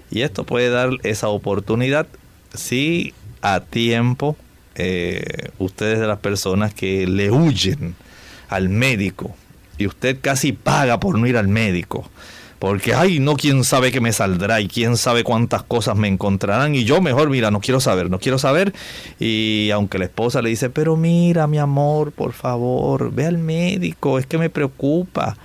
[0.10, 2.08] Y esto puede dar esa oportunidad
[2.54, 4.38] si a tiempo
[4.76, 7.96] eh, ustedes de las personas que le huyen
[8.48, 9.36] al médico
[9.78, 12.10] y usted casi paga por no ir al médico
[12.60, 16.74] porque, ay, no, quién sabe qué me saldrá y quién sabe cuántas cosas me encontrarán.
[16.74, 18.74] Y yo mejor, mira, no quiero saber, no quiero saber.
[19.20, 24.18] Y aunque la esposa le dice, pero mira, mi amor, por favor, ve al médico,
[24.18, 25.38] es que me preocupa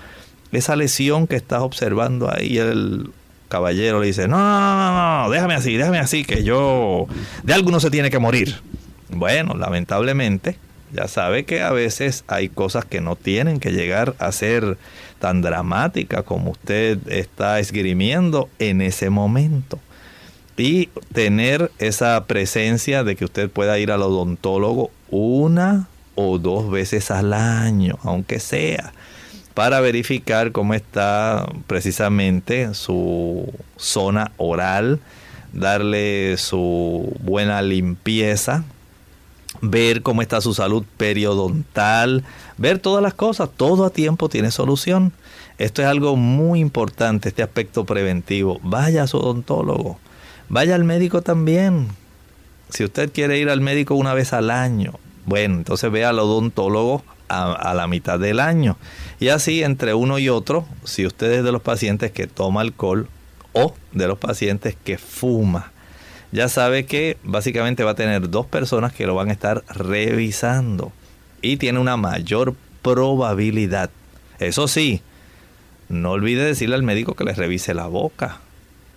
[0.52, 2.56] esa lesión que estás observando ahí.
[2.58, 3.10] El
[3.48, 7.06] caballero le dice, no, no, no, no, déjame así, déjame así, que yo,
[7.42, 8.56] de algo no se tiene que morir.
[9.10, 10.56] Bueno, lamentablemente,
[10.92, 14.78] ya sabe que a veces hay cosas que no tienen que llegar a ser
[15.22, 19.78] tan dramática como usted está esgrimiendo en ese momento.
[20.56, 27.12] Y tener esa presencia de que usted pueda ir al odontólogo una o dos veces
[27.12, 28.92] al año, aunque sea,
[29.54, 34.98] para verificar cómo está precisamente su zona oral,
[35.52, 38.64] darle su buena limpieza,
[39.62, 42.24] ver cómo está su salud periodontal,
[42.58, 45.12] ver todas las cosas, todo a tiempo tiene solución.
[45.56, 48.60] Esto es algo muy importante, este aspecto preventivo.
[48.62, 49.98] Vaya a su odontólogo,
[50.48, 51.88] vaya al médico también.
[52.68, 57.04] Si usted quiere ir al médico una vez al año, bueno, entonces vea al odontólogo
[57.28, 58.76] a, a, la mitad del año.
[59.20, 63.08] Y así entre uno y otro, si usted es de los pacientes que toma alcohol
[63.52, 65.71] o de los pacientes que fuma,
[66.32, 70.92] ya sabe que básicamente va a tener dos personas que lo van a estar revisando
[71.42, 73.90] y tiene una mayor probabilidad.
[74.38, 75.02] Eso sí,
[75.88, 78.40] no olvide decirle al médico que le revise la boca.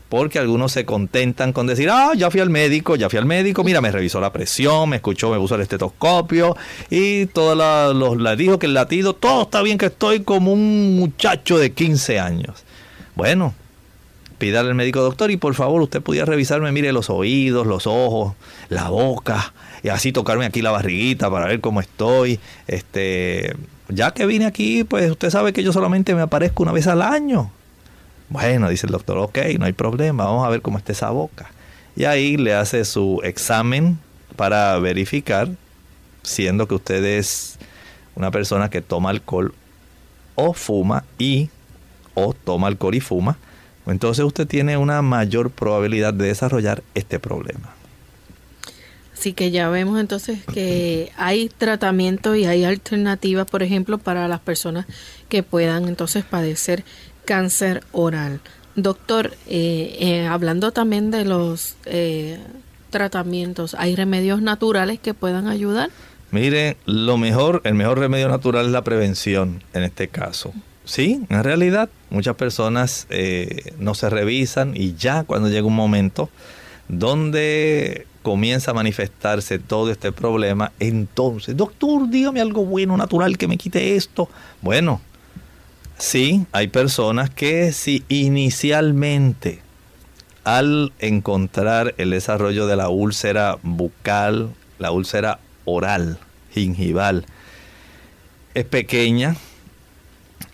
[0.07, 3.63] Porque algunos se contentan con decir, ah, ya fui al médico, ya fui al médico,
[3.63, 6.55] mira, me revisó la presión, me escuchó, me puso el estetoscopio
[6.89, 10.95] y todo los, le dijo que el latido, todo está bien, que estoy como un
[10.95, 12.63] muchacho de 15 años.
[13.15, 13.55] Bueno,
[14.37, 18.33] pídale al médico doctor y por favor usted pudiera revisarme, mire los oídos, los ojos,
[18.69, 22.39] la boca y así tocarme aquí la barriguita para ver cómo estoy.
[22.67, 23.55] Este,
[23.89, 27.01] ya que vine aquí, pues usted sabe que yo solamente me aparezco una vez al
[27.01, 27.51] año.
[28.29, 31.51] Bueno, dice el doctor, ok, no hay problema, vamos a ver cómo está esa boca.
[31.95, 33.99] Y ahí le hace su examen
[34.35, 35.49] para verificar,
[36.23, 37.57] siendo que usted es
[38.15, 39.53] una persona que toma alcohol
[40.33, 41.49] o fuma y
[42.15, 43.37] o toma alcohol y fuma,
[43.87, 47.73] entonces usted tiene una mayor probabilidad de desarrollar este problema.
[49.13, 54.39] Así que ya vemos entonces que hay tratamiento y hay alternativas, por ejemplo, para las
[54.39, 54.85] personas
[55.29, 56.83] que puedan entonces padecer
[57.25, 58.41] cáncer oral.
[58.75, 62.37] Doctor, eh, eh, hablando también de los eh,
[62.89, 65.89] tratamientos, ¿hay remedios naturales que puedan ayudar?
[66.31, 70.53] Mire, lo mejor, el mejor remedio natural es la prevención en este caso.
[70.83, 76.29] Sí, en realidad muchas personas eh, no se revisan y ya cuando llega un momento
[76.87, 83.57] donde comienza a manifestarse todo este problema, entonces, doctor, dígame algo bueno, natural, que me
[83.57, 84.27] quite esto.
[84.61, 84.99] Bueno,
[85.99, 89.61] sí, hay personas que si inicialmente
[90.43, 94.49] al encontrar el desarrollo de la úlcera bucal,
[94.79, 96.17] la úlcera oral,
[96.51, 97.25] gingival,
[98.55, 99.35] es pequeña,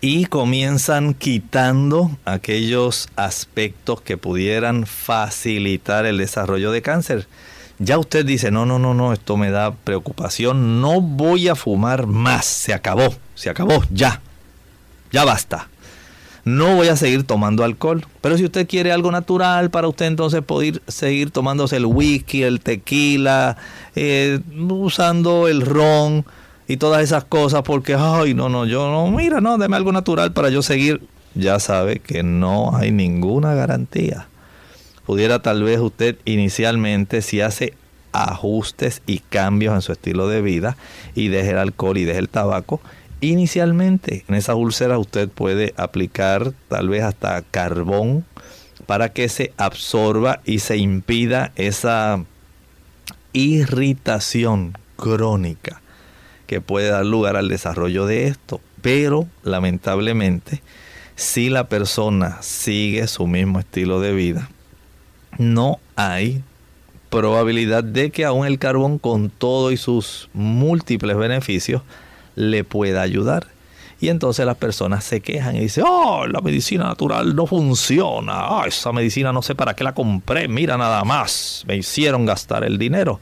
[0.04, 7.28] y comienzan quitando aquellos aspectos que pudieran facilitar el desarrollo de cáncer.
[7.78, 12.08] Ya usted dice, no, no, no, no, esto me da preocupación, no voy a fumar
[12.08, 14.20] más, se acabó, se acabó, ya,
[15.12, 15.68] ya basta.
[16.44, 18.04] No voy a seguir tomando alcohol.
[18.20, 22.58] Pero si usted quiere algo natural para usted, entonces poder seguir tomándose el whisky, el
[22.58, 23.56] tequila,
[23.94, 26.24] eh, usando el ron,
[26.72, 30.32] y todas esas cosas porque, ay, no, no, yo no, mira, no, deme algo natural
[30.32, 31.02] para yo seguir.
[31.34, 34.26] Ya sabe que no hay ninguna garantía.
[35.04, 37.74] pudiera tal vez usted inicialmente, si hace
[38.12, 40.78] ajustes y cambios en su estilo de vida
[41.14, 42.80] y deje el alcohol y deje el tabaco,
[43.20, 48.24] inicialmente en esa úlcera usted puede aplicar tal vez hasta carbón
[48.86, 52.24] para que se absorba y se impida esa
[53.34, 55.81] irritación crónica
[56.52, 58.60] que puede dar lugar al desarrollo de esto.
[58.82, 60.62] Pero lamentablemente,
[61.14, 64.50] si la persona sigue su mismo estilo de vida,
[65.38, 66.42] no hay
[67.08, 71.80] probabilidad de que aún el carbón con todo y sus múltiples beneficios
[72.34, 73.46] le pueda ayudar.
[73.98, 78.64] Y entonces las personas se quejan y dicen, oh, la medicina natural no funciona, ah,
[78.66, 82.76] esa medicina no sé para qué la compré, mira nada más, me hicieron gastar el
[82.76, 83.20] dinero.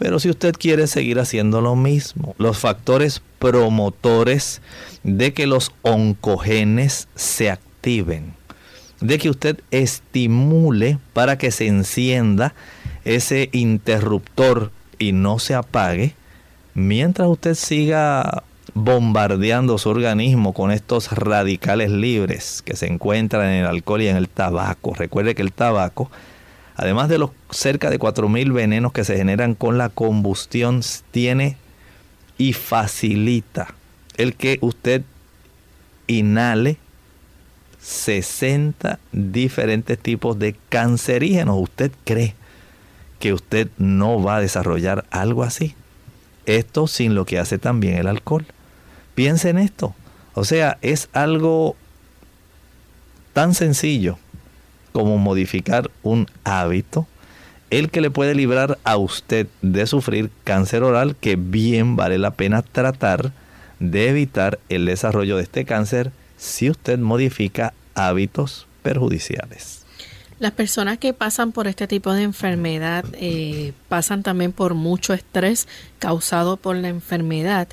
[0.00, 4.62] Pero si usted quiere seguir haciendo lo mismo, los factores promotores
[5.02, 8.32] de que los oncogenes se activen,
[9.02, 12.54] de que usted estimule para que se encienda
[13.04, 16.14] ese interruptor y no se apague,
[16.72, 18.42] mientras usted siga
[18.72, 24.16] bombardeando su organismo con estos radicales libres que se encuentran en el alcohol y en
[24.16, 24.94] el tabaco.
[24.94, 26.10] Recuerde que el tabaco,
[26.80, 31.58] además de los cerca de 4.000 venenos que se generan con la combustión, tiene
[32.38, 33.74] y facilita
[34.16, 35.02] el que usted
[36.06, 36.78] inhale
[37.82, 41.58] 60 diferentes tipos de cancerígenos.
[41.60, 42.34] ¿Usted cree
[43.18, 45.74] que usted no va a desarrollar algo así?
[46.46, 48.46] Esto sin lo que hace también el alcohol.
[49.14, 49.94] Piense en esto.
[50.32, 51.76] O sea, es algo
[53.34, 54.18] tan sencillo
[54.92, 57.06] como modificar un hábito,
[57.70, 62.32] el que le puede librar a usted de sufrir cáncer oral, que bien vale la
[62.32, 63.32] pena tratar
[63.78, 69.84] de evitar el desarrollo de este cáncer si usted modifica hábitos perjudiciales.
[70.38, 75.68] Las personas que pasan por este tipo de enfermedad eh, pasan también por mucho estrés
[75.98, 77.68] causado por la enfermedad.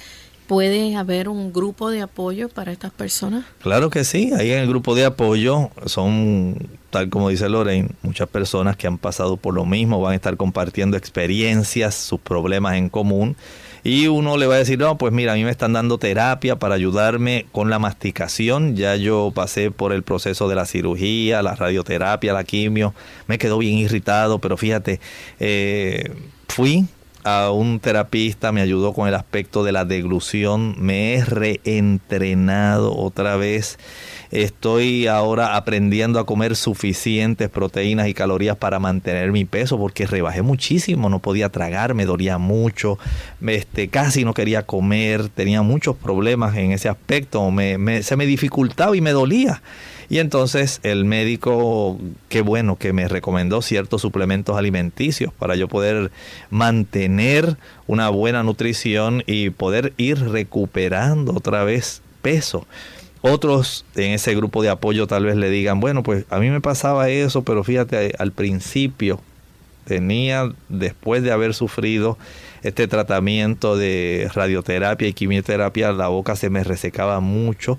[0.48, 3.46] ¿Puede haber un grupo de apoyo para estas personas?
[3.62, 6.56] Claro que sí, ahí en el grupo de apoyo son,
[6.90, 10.38] tal como dice Lorraine, muchas personas que han pasado por lo mismo, van a estar
[10.38, 13.36] compartiendo experiencias, sus problemas en común.
[13.84, 16.58] Y uno le va a decir, no, pues mira, a mí me están dando terapia
[16.58, 18.76] para ayudarme con la masticación.
[18.76, 22.94] Ya yo pasé por el proceso de la cirugía, la radioterapia, la quimio.
[23.28, 25.00] Me quedó bien irritado, pero fíjate,
[25.40, 26.12] eh,
[26.48, 26.86] fui
[27.28, 33.36] a un terapista, me ayudó con el aspecto de la deglución, me he reentrenado otra
[33.36, 33.78] vez.
[34.32, 40.42] Estoy ahora aprendiendo a comer suficientes proteínas y calorías para mantener mi peso porque rebajé
[40.42, 42.98] muchísimo, no podía tragar, me dolía mucho,
[43.46, 47.50] este, casi no quería comer, tenía muchos problemas en ese aspecto,
[48.02, 49.62] se me dificultaba y me dolía.
[50.10, 52.00] Y entonces el médico,
[52.30, 56.12] qué bueno que me recomendó ciertos suplementos alimenticios para yo poder
[56.50, 62.66] mantener una buena nutrición y poder ir recuperando otra vez peso.
[63.22, 66.62] Otros en ese grupo de apoyo tal vez le digan, bueno, pues a mí me
[66.62, 69.20] pasaba eso, pero fíjate, al principio
[69.84, 72.18] tenía, después de haber sufrido
[72.64, 77.78] este tratamiento de radioterapia y quimioterapia, la boca se me resecaba mucho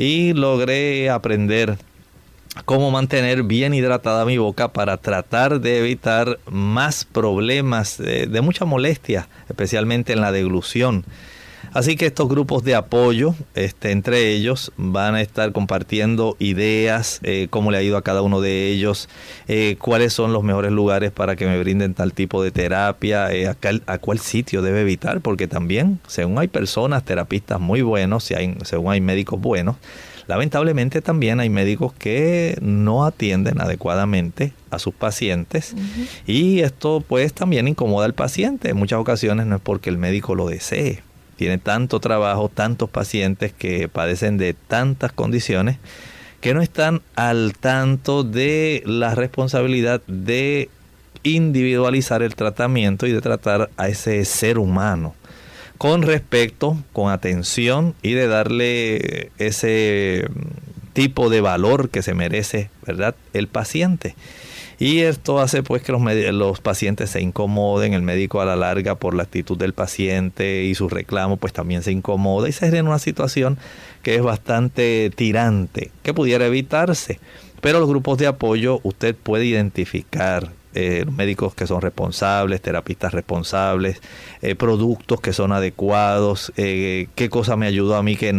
[0.00, 1.76] y logré aprender
[2.64, 9.28] cómo mantener bien hidratada mi boca para tratar de evitar más problemas de, mucha molestia,
[9.50, 11.04] especialmente en la deglución.
[11.72, 17.46] Así que estos grupos de apoyo, este, entre ellos, van a estar compartiendo ideas, eh,
[17.48, 19.08] cómo le ha ido a cada uno de ellos,
[19.46, 23.46] eh, cuáles son los mejores lugares para que me brinden tal tipo de terapia, eh,
[23.46, 28.56] a, cuál sitio debe evitar, porque también, según hay personas, terapistas muy buenos, si hay,
[28.64, 29.76] según hay médicos buenos,
[30.26, 35.74] lamentablemente también hay médicos que no atienden adecuadamente a sus pacientes
[36.24, 38.70] y esto pues también incomoda al paciente.
[38.70, 41.02] En muchas ocasiones no es porque el médico lo desee,
[41.40, 45.78] tiene tanto trabajo, tantos pacientes que padecen de tantas condiciones
[46.42, 50.68] que no están al tanto de la responsabilidad de
[51.22, 55.14] individualizar el tratamiento y de tratar a ese ser humano
[55.78, 60.26] con respecto, con atención y de darle ese
[60.92, 63.14] tipo de valor que se merece, ¿verdad?
[63.32, 64.14] El paciente.
[64.80, 66.02] Y esto hace pues que los,
[66.32, 70.74] los pacientes se incomoden, el médico a la larga por la actitud del paciente y
[70.74, 73.58] su reclamo pues también se incomoda y se genera una situación
[74.02, 77.20] que es bastante tirante, que pudiera evitarse.
[77.60, 84.00] Pero los grupos de apoyo usted puede identificar eh, médicos que son responsables, terapistas responsables,
[84.40, 88.32] eh, productos que son adecuados, eh, qué cosa me ayudó a mí que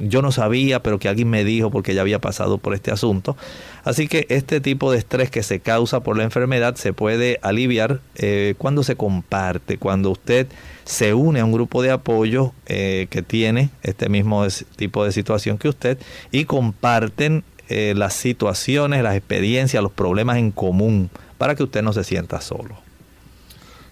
[0.00, 3.36] yo no sabía, pero que alguien me dijo porque ya había pasado por este asunto.
[3.84, 8.00] Así que este tipo de estrés que se causa por la enfermedad se puede aliviar
[8.16, 10.48] eh, cuando se comparte, cuando usted
[10.84, 14.46] se une a un grupo de apoyo eh, que tiene este mismo
[14.76, 15.98] tipo de situación que usted
[16.32, 21.92] y comparten eh, las situaciones, las experiencias, los problemas en común para que usted no
[21.92, 22.89] se sienta solo.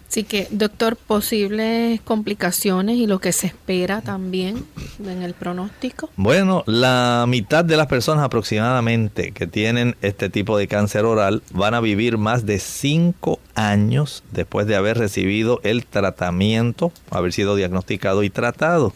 [0.09, 4.65] Así que, doctor, posibles complicaciones y lo que se espera también
[5.05, 6.09] en el pronóstico.
[6.17, 11.75] Bueno, la mitad de las personas aproximadamente que tienen este tipo de cáncer oral van
[11.75, 18.23] a vivir más de 5 años después de haber recibido el tratamiento, haber sido diagnosticado
[18.23, 18.95] y tratado.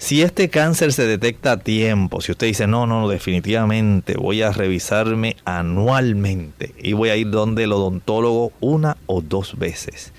[0.00, 4.52] Si este cáncer se detecta a tiempo, si usted dice, no, no, definitivamente voy a
[4.52, 10.12] revisarme anualmente y voy a ir donde el odontólogo una o dos veces.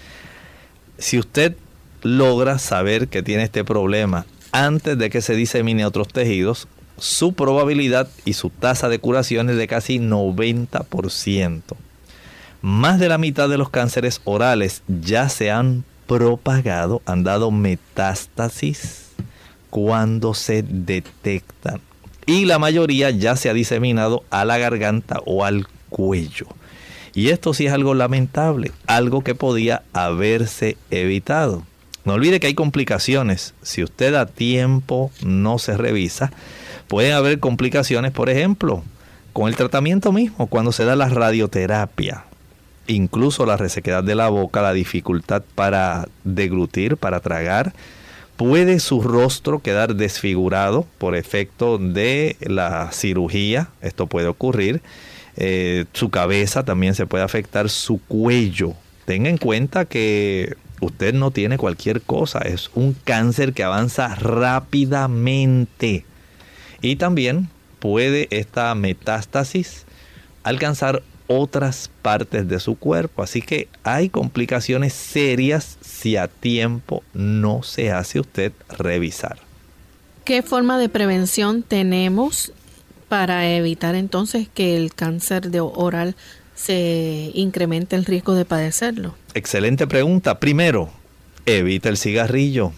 [1.00, 1.56] Si usted
[2.04, 7.34] logra saber que tiene este problema antes de que se disemine a otros tejidos, su
[7.34, 11.62] probabilidad y su tasa de curación es de casi 90%.
[12.62, 19.12] Más de la mitad de los cánceres orales ya se han propagado, han dado metástasis
[19.70, 21.80] cuando se detectan.
[22.26, 26.48] Y la mayoría ya se ha diseminado a la garganta o al cuello.
[27.20, 31.64] Y esto sí es algo lamentable, algo que podía haberse evitado.
[32.06, 33.54] No olvide que hay complicaciones.
[33.62, 36.32] Si usted a tiempo no se revisa,
[36.88, 38.84] pueden haber complicaciones, por ejemplo,
[39.34, 42.24] con el tratamiento mismo, cuando se da la radioterapia.
[42.88, 47.74] Incluso la resequedad de la boca, la dificultad para deglutir, para tragar,
[48.38, 54.82] puede su rostro quedar desfigurado por efecto de la cirugía, esto puede ocurrir,
[55.42, 58.74] eh, su cabeza también se puede afectar, su cuello.
[59.06, 66.04] Tenga en cuenta que usted no tiene cualquier cosa, es un cáncer que avanza rápidamente.
[66.82, 67.48] Y también
[67.80, 69.86] puede esta metástasis
[70.44, 73.24] alcanzar otras partes de su cuerpo.
[73.24, 79.38] Así que hay complicaciones serias si a tiempo no se hace usted revisar.
[80.26, 82.52] ¿Qué forma de prevención tenemos
[83.10, 86.16] para evitar entonces que el cáncer de oral
[86.56, 89.16] se incremente el riesgo de padecerlo?
[89.34, 90.40] Excelente pregunta.
[90.40, 90.90] Primero,
[91.46, 92.72] evita el cigarrillo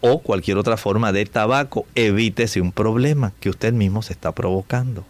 [0.00, 1.86] o cualquier otra forma de tabaco.
[1.94, 5.04] Evítese un problema que usted mismo se está provocando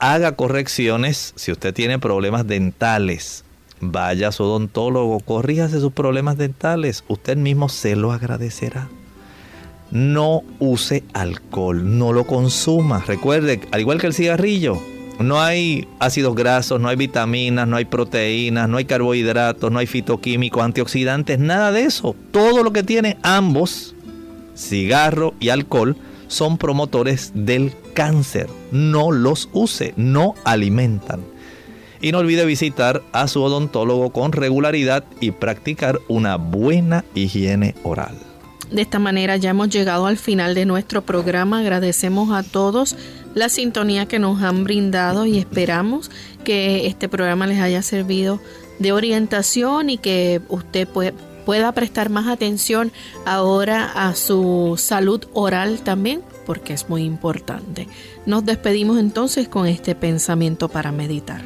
[0.00, 3.44] haga correcciones si usted tiene problemas dentales.
[3.80, 7.04] Vaya a su odontólogo, corríjase sus problemas dentales.
[7.06, 8.88] Usted mismo se lo agradecerá.
[9.90, 13.02] No use alcohol, no lo consuma.
[13.06, 14.80] Recuerde, al igual que el cigarrillo,
[15.20, 19.86] no hay ácidos grasos, no hay vitaminas, no hay proteínas, no hay carbohidratos, no hay
[19.86, 22.16] fitoquímicos, antioxidantes, nada de eso.
[22.30, 23.94] Todo lo que tiene ambos,
[24.56, 25.96] cigarro y alcohol,
[26.28, 28.48] son promotores del cáncer.
[28.70, 31.20] No los use, no alimentan.
[32.00, 38.29] Y no olvide visitar a su odontólogo con regularidad y practicar una buena higiene oral.
[38.70, 41.58] De esta manera ya hemos llegado al final de nuestro programa.
[41.58, 42.96] Agradecemos a todos
[43.34, 46.10] la sintonía que nos han brindado y esperamos
[46.44, 48.40] que este programa les haya servido
[48.78, 50.88] de orientación y que usted
[51.44, 52.92] pueda prestar más atención
[53.26, 57.88] ahora a su salud oral también, porque es muy importante.
[58.24, 61.42] Nos despedimos entonces con este pensamiento para meditar.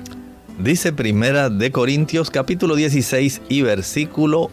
[0.58, 4.50] Dice Primera de Corintios capítulo 16 y versículo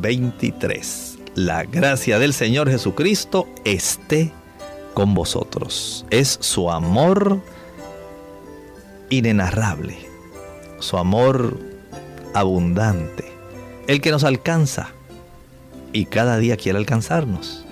[0.00, 1.13] 23.
[1.34, 4.32] La gracia del Señor Jesucristo esté
[4.94, 6.06] con vosotros.
[6.10, 7.40] Es su amor
[9.10, 9.96] inenarrable,
[10.78, 11.58] su amor
[12.34, 13.34] abundante
[13.86, 14.88] el que nos alcanza
[15.92, 17.64] y cada día quiere alcanzarnos.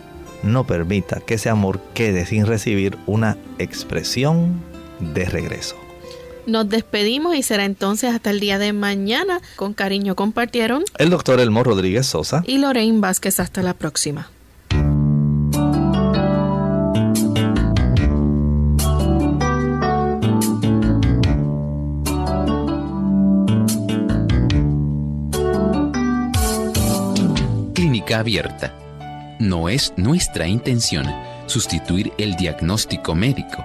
[0.42, 4.60] No permita que ese amor quede sin recibir una expresión
[5.00, 5.76] de regreso.
[6.46, 9.40] Nos despedimos y será entonces hasta el día de mañana.
[9.56, 13.40] Con cariño compartieron el doctor Elmo Rodríguez Sosa y Lorraine Vázquez.
[13.40, 14.30] Hasta la próxima.
[28.14, 28.72] abierta.
[29.38, 31.06] No es nuestra intención
[31.46, 33.64] sustituir el diagnóstico médico.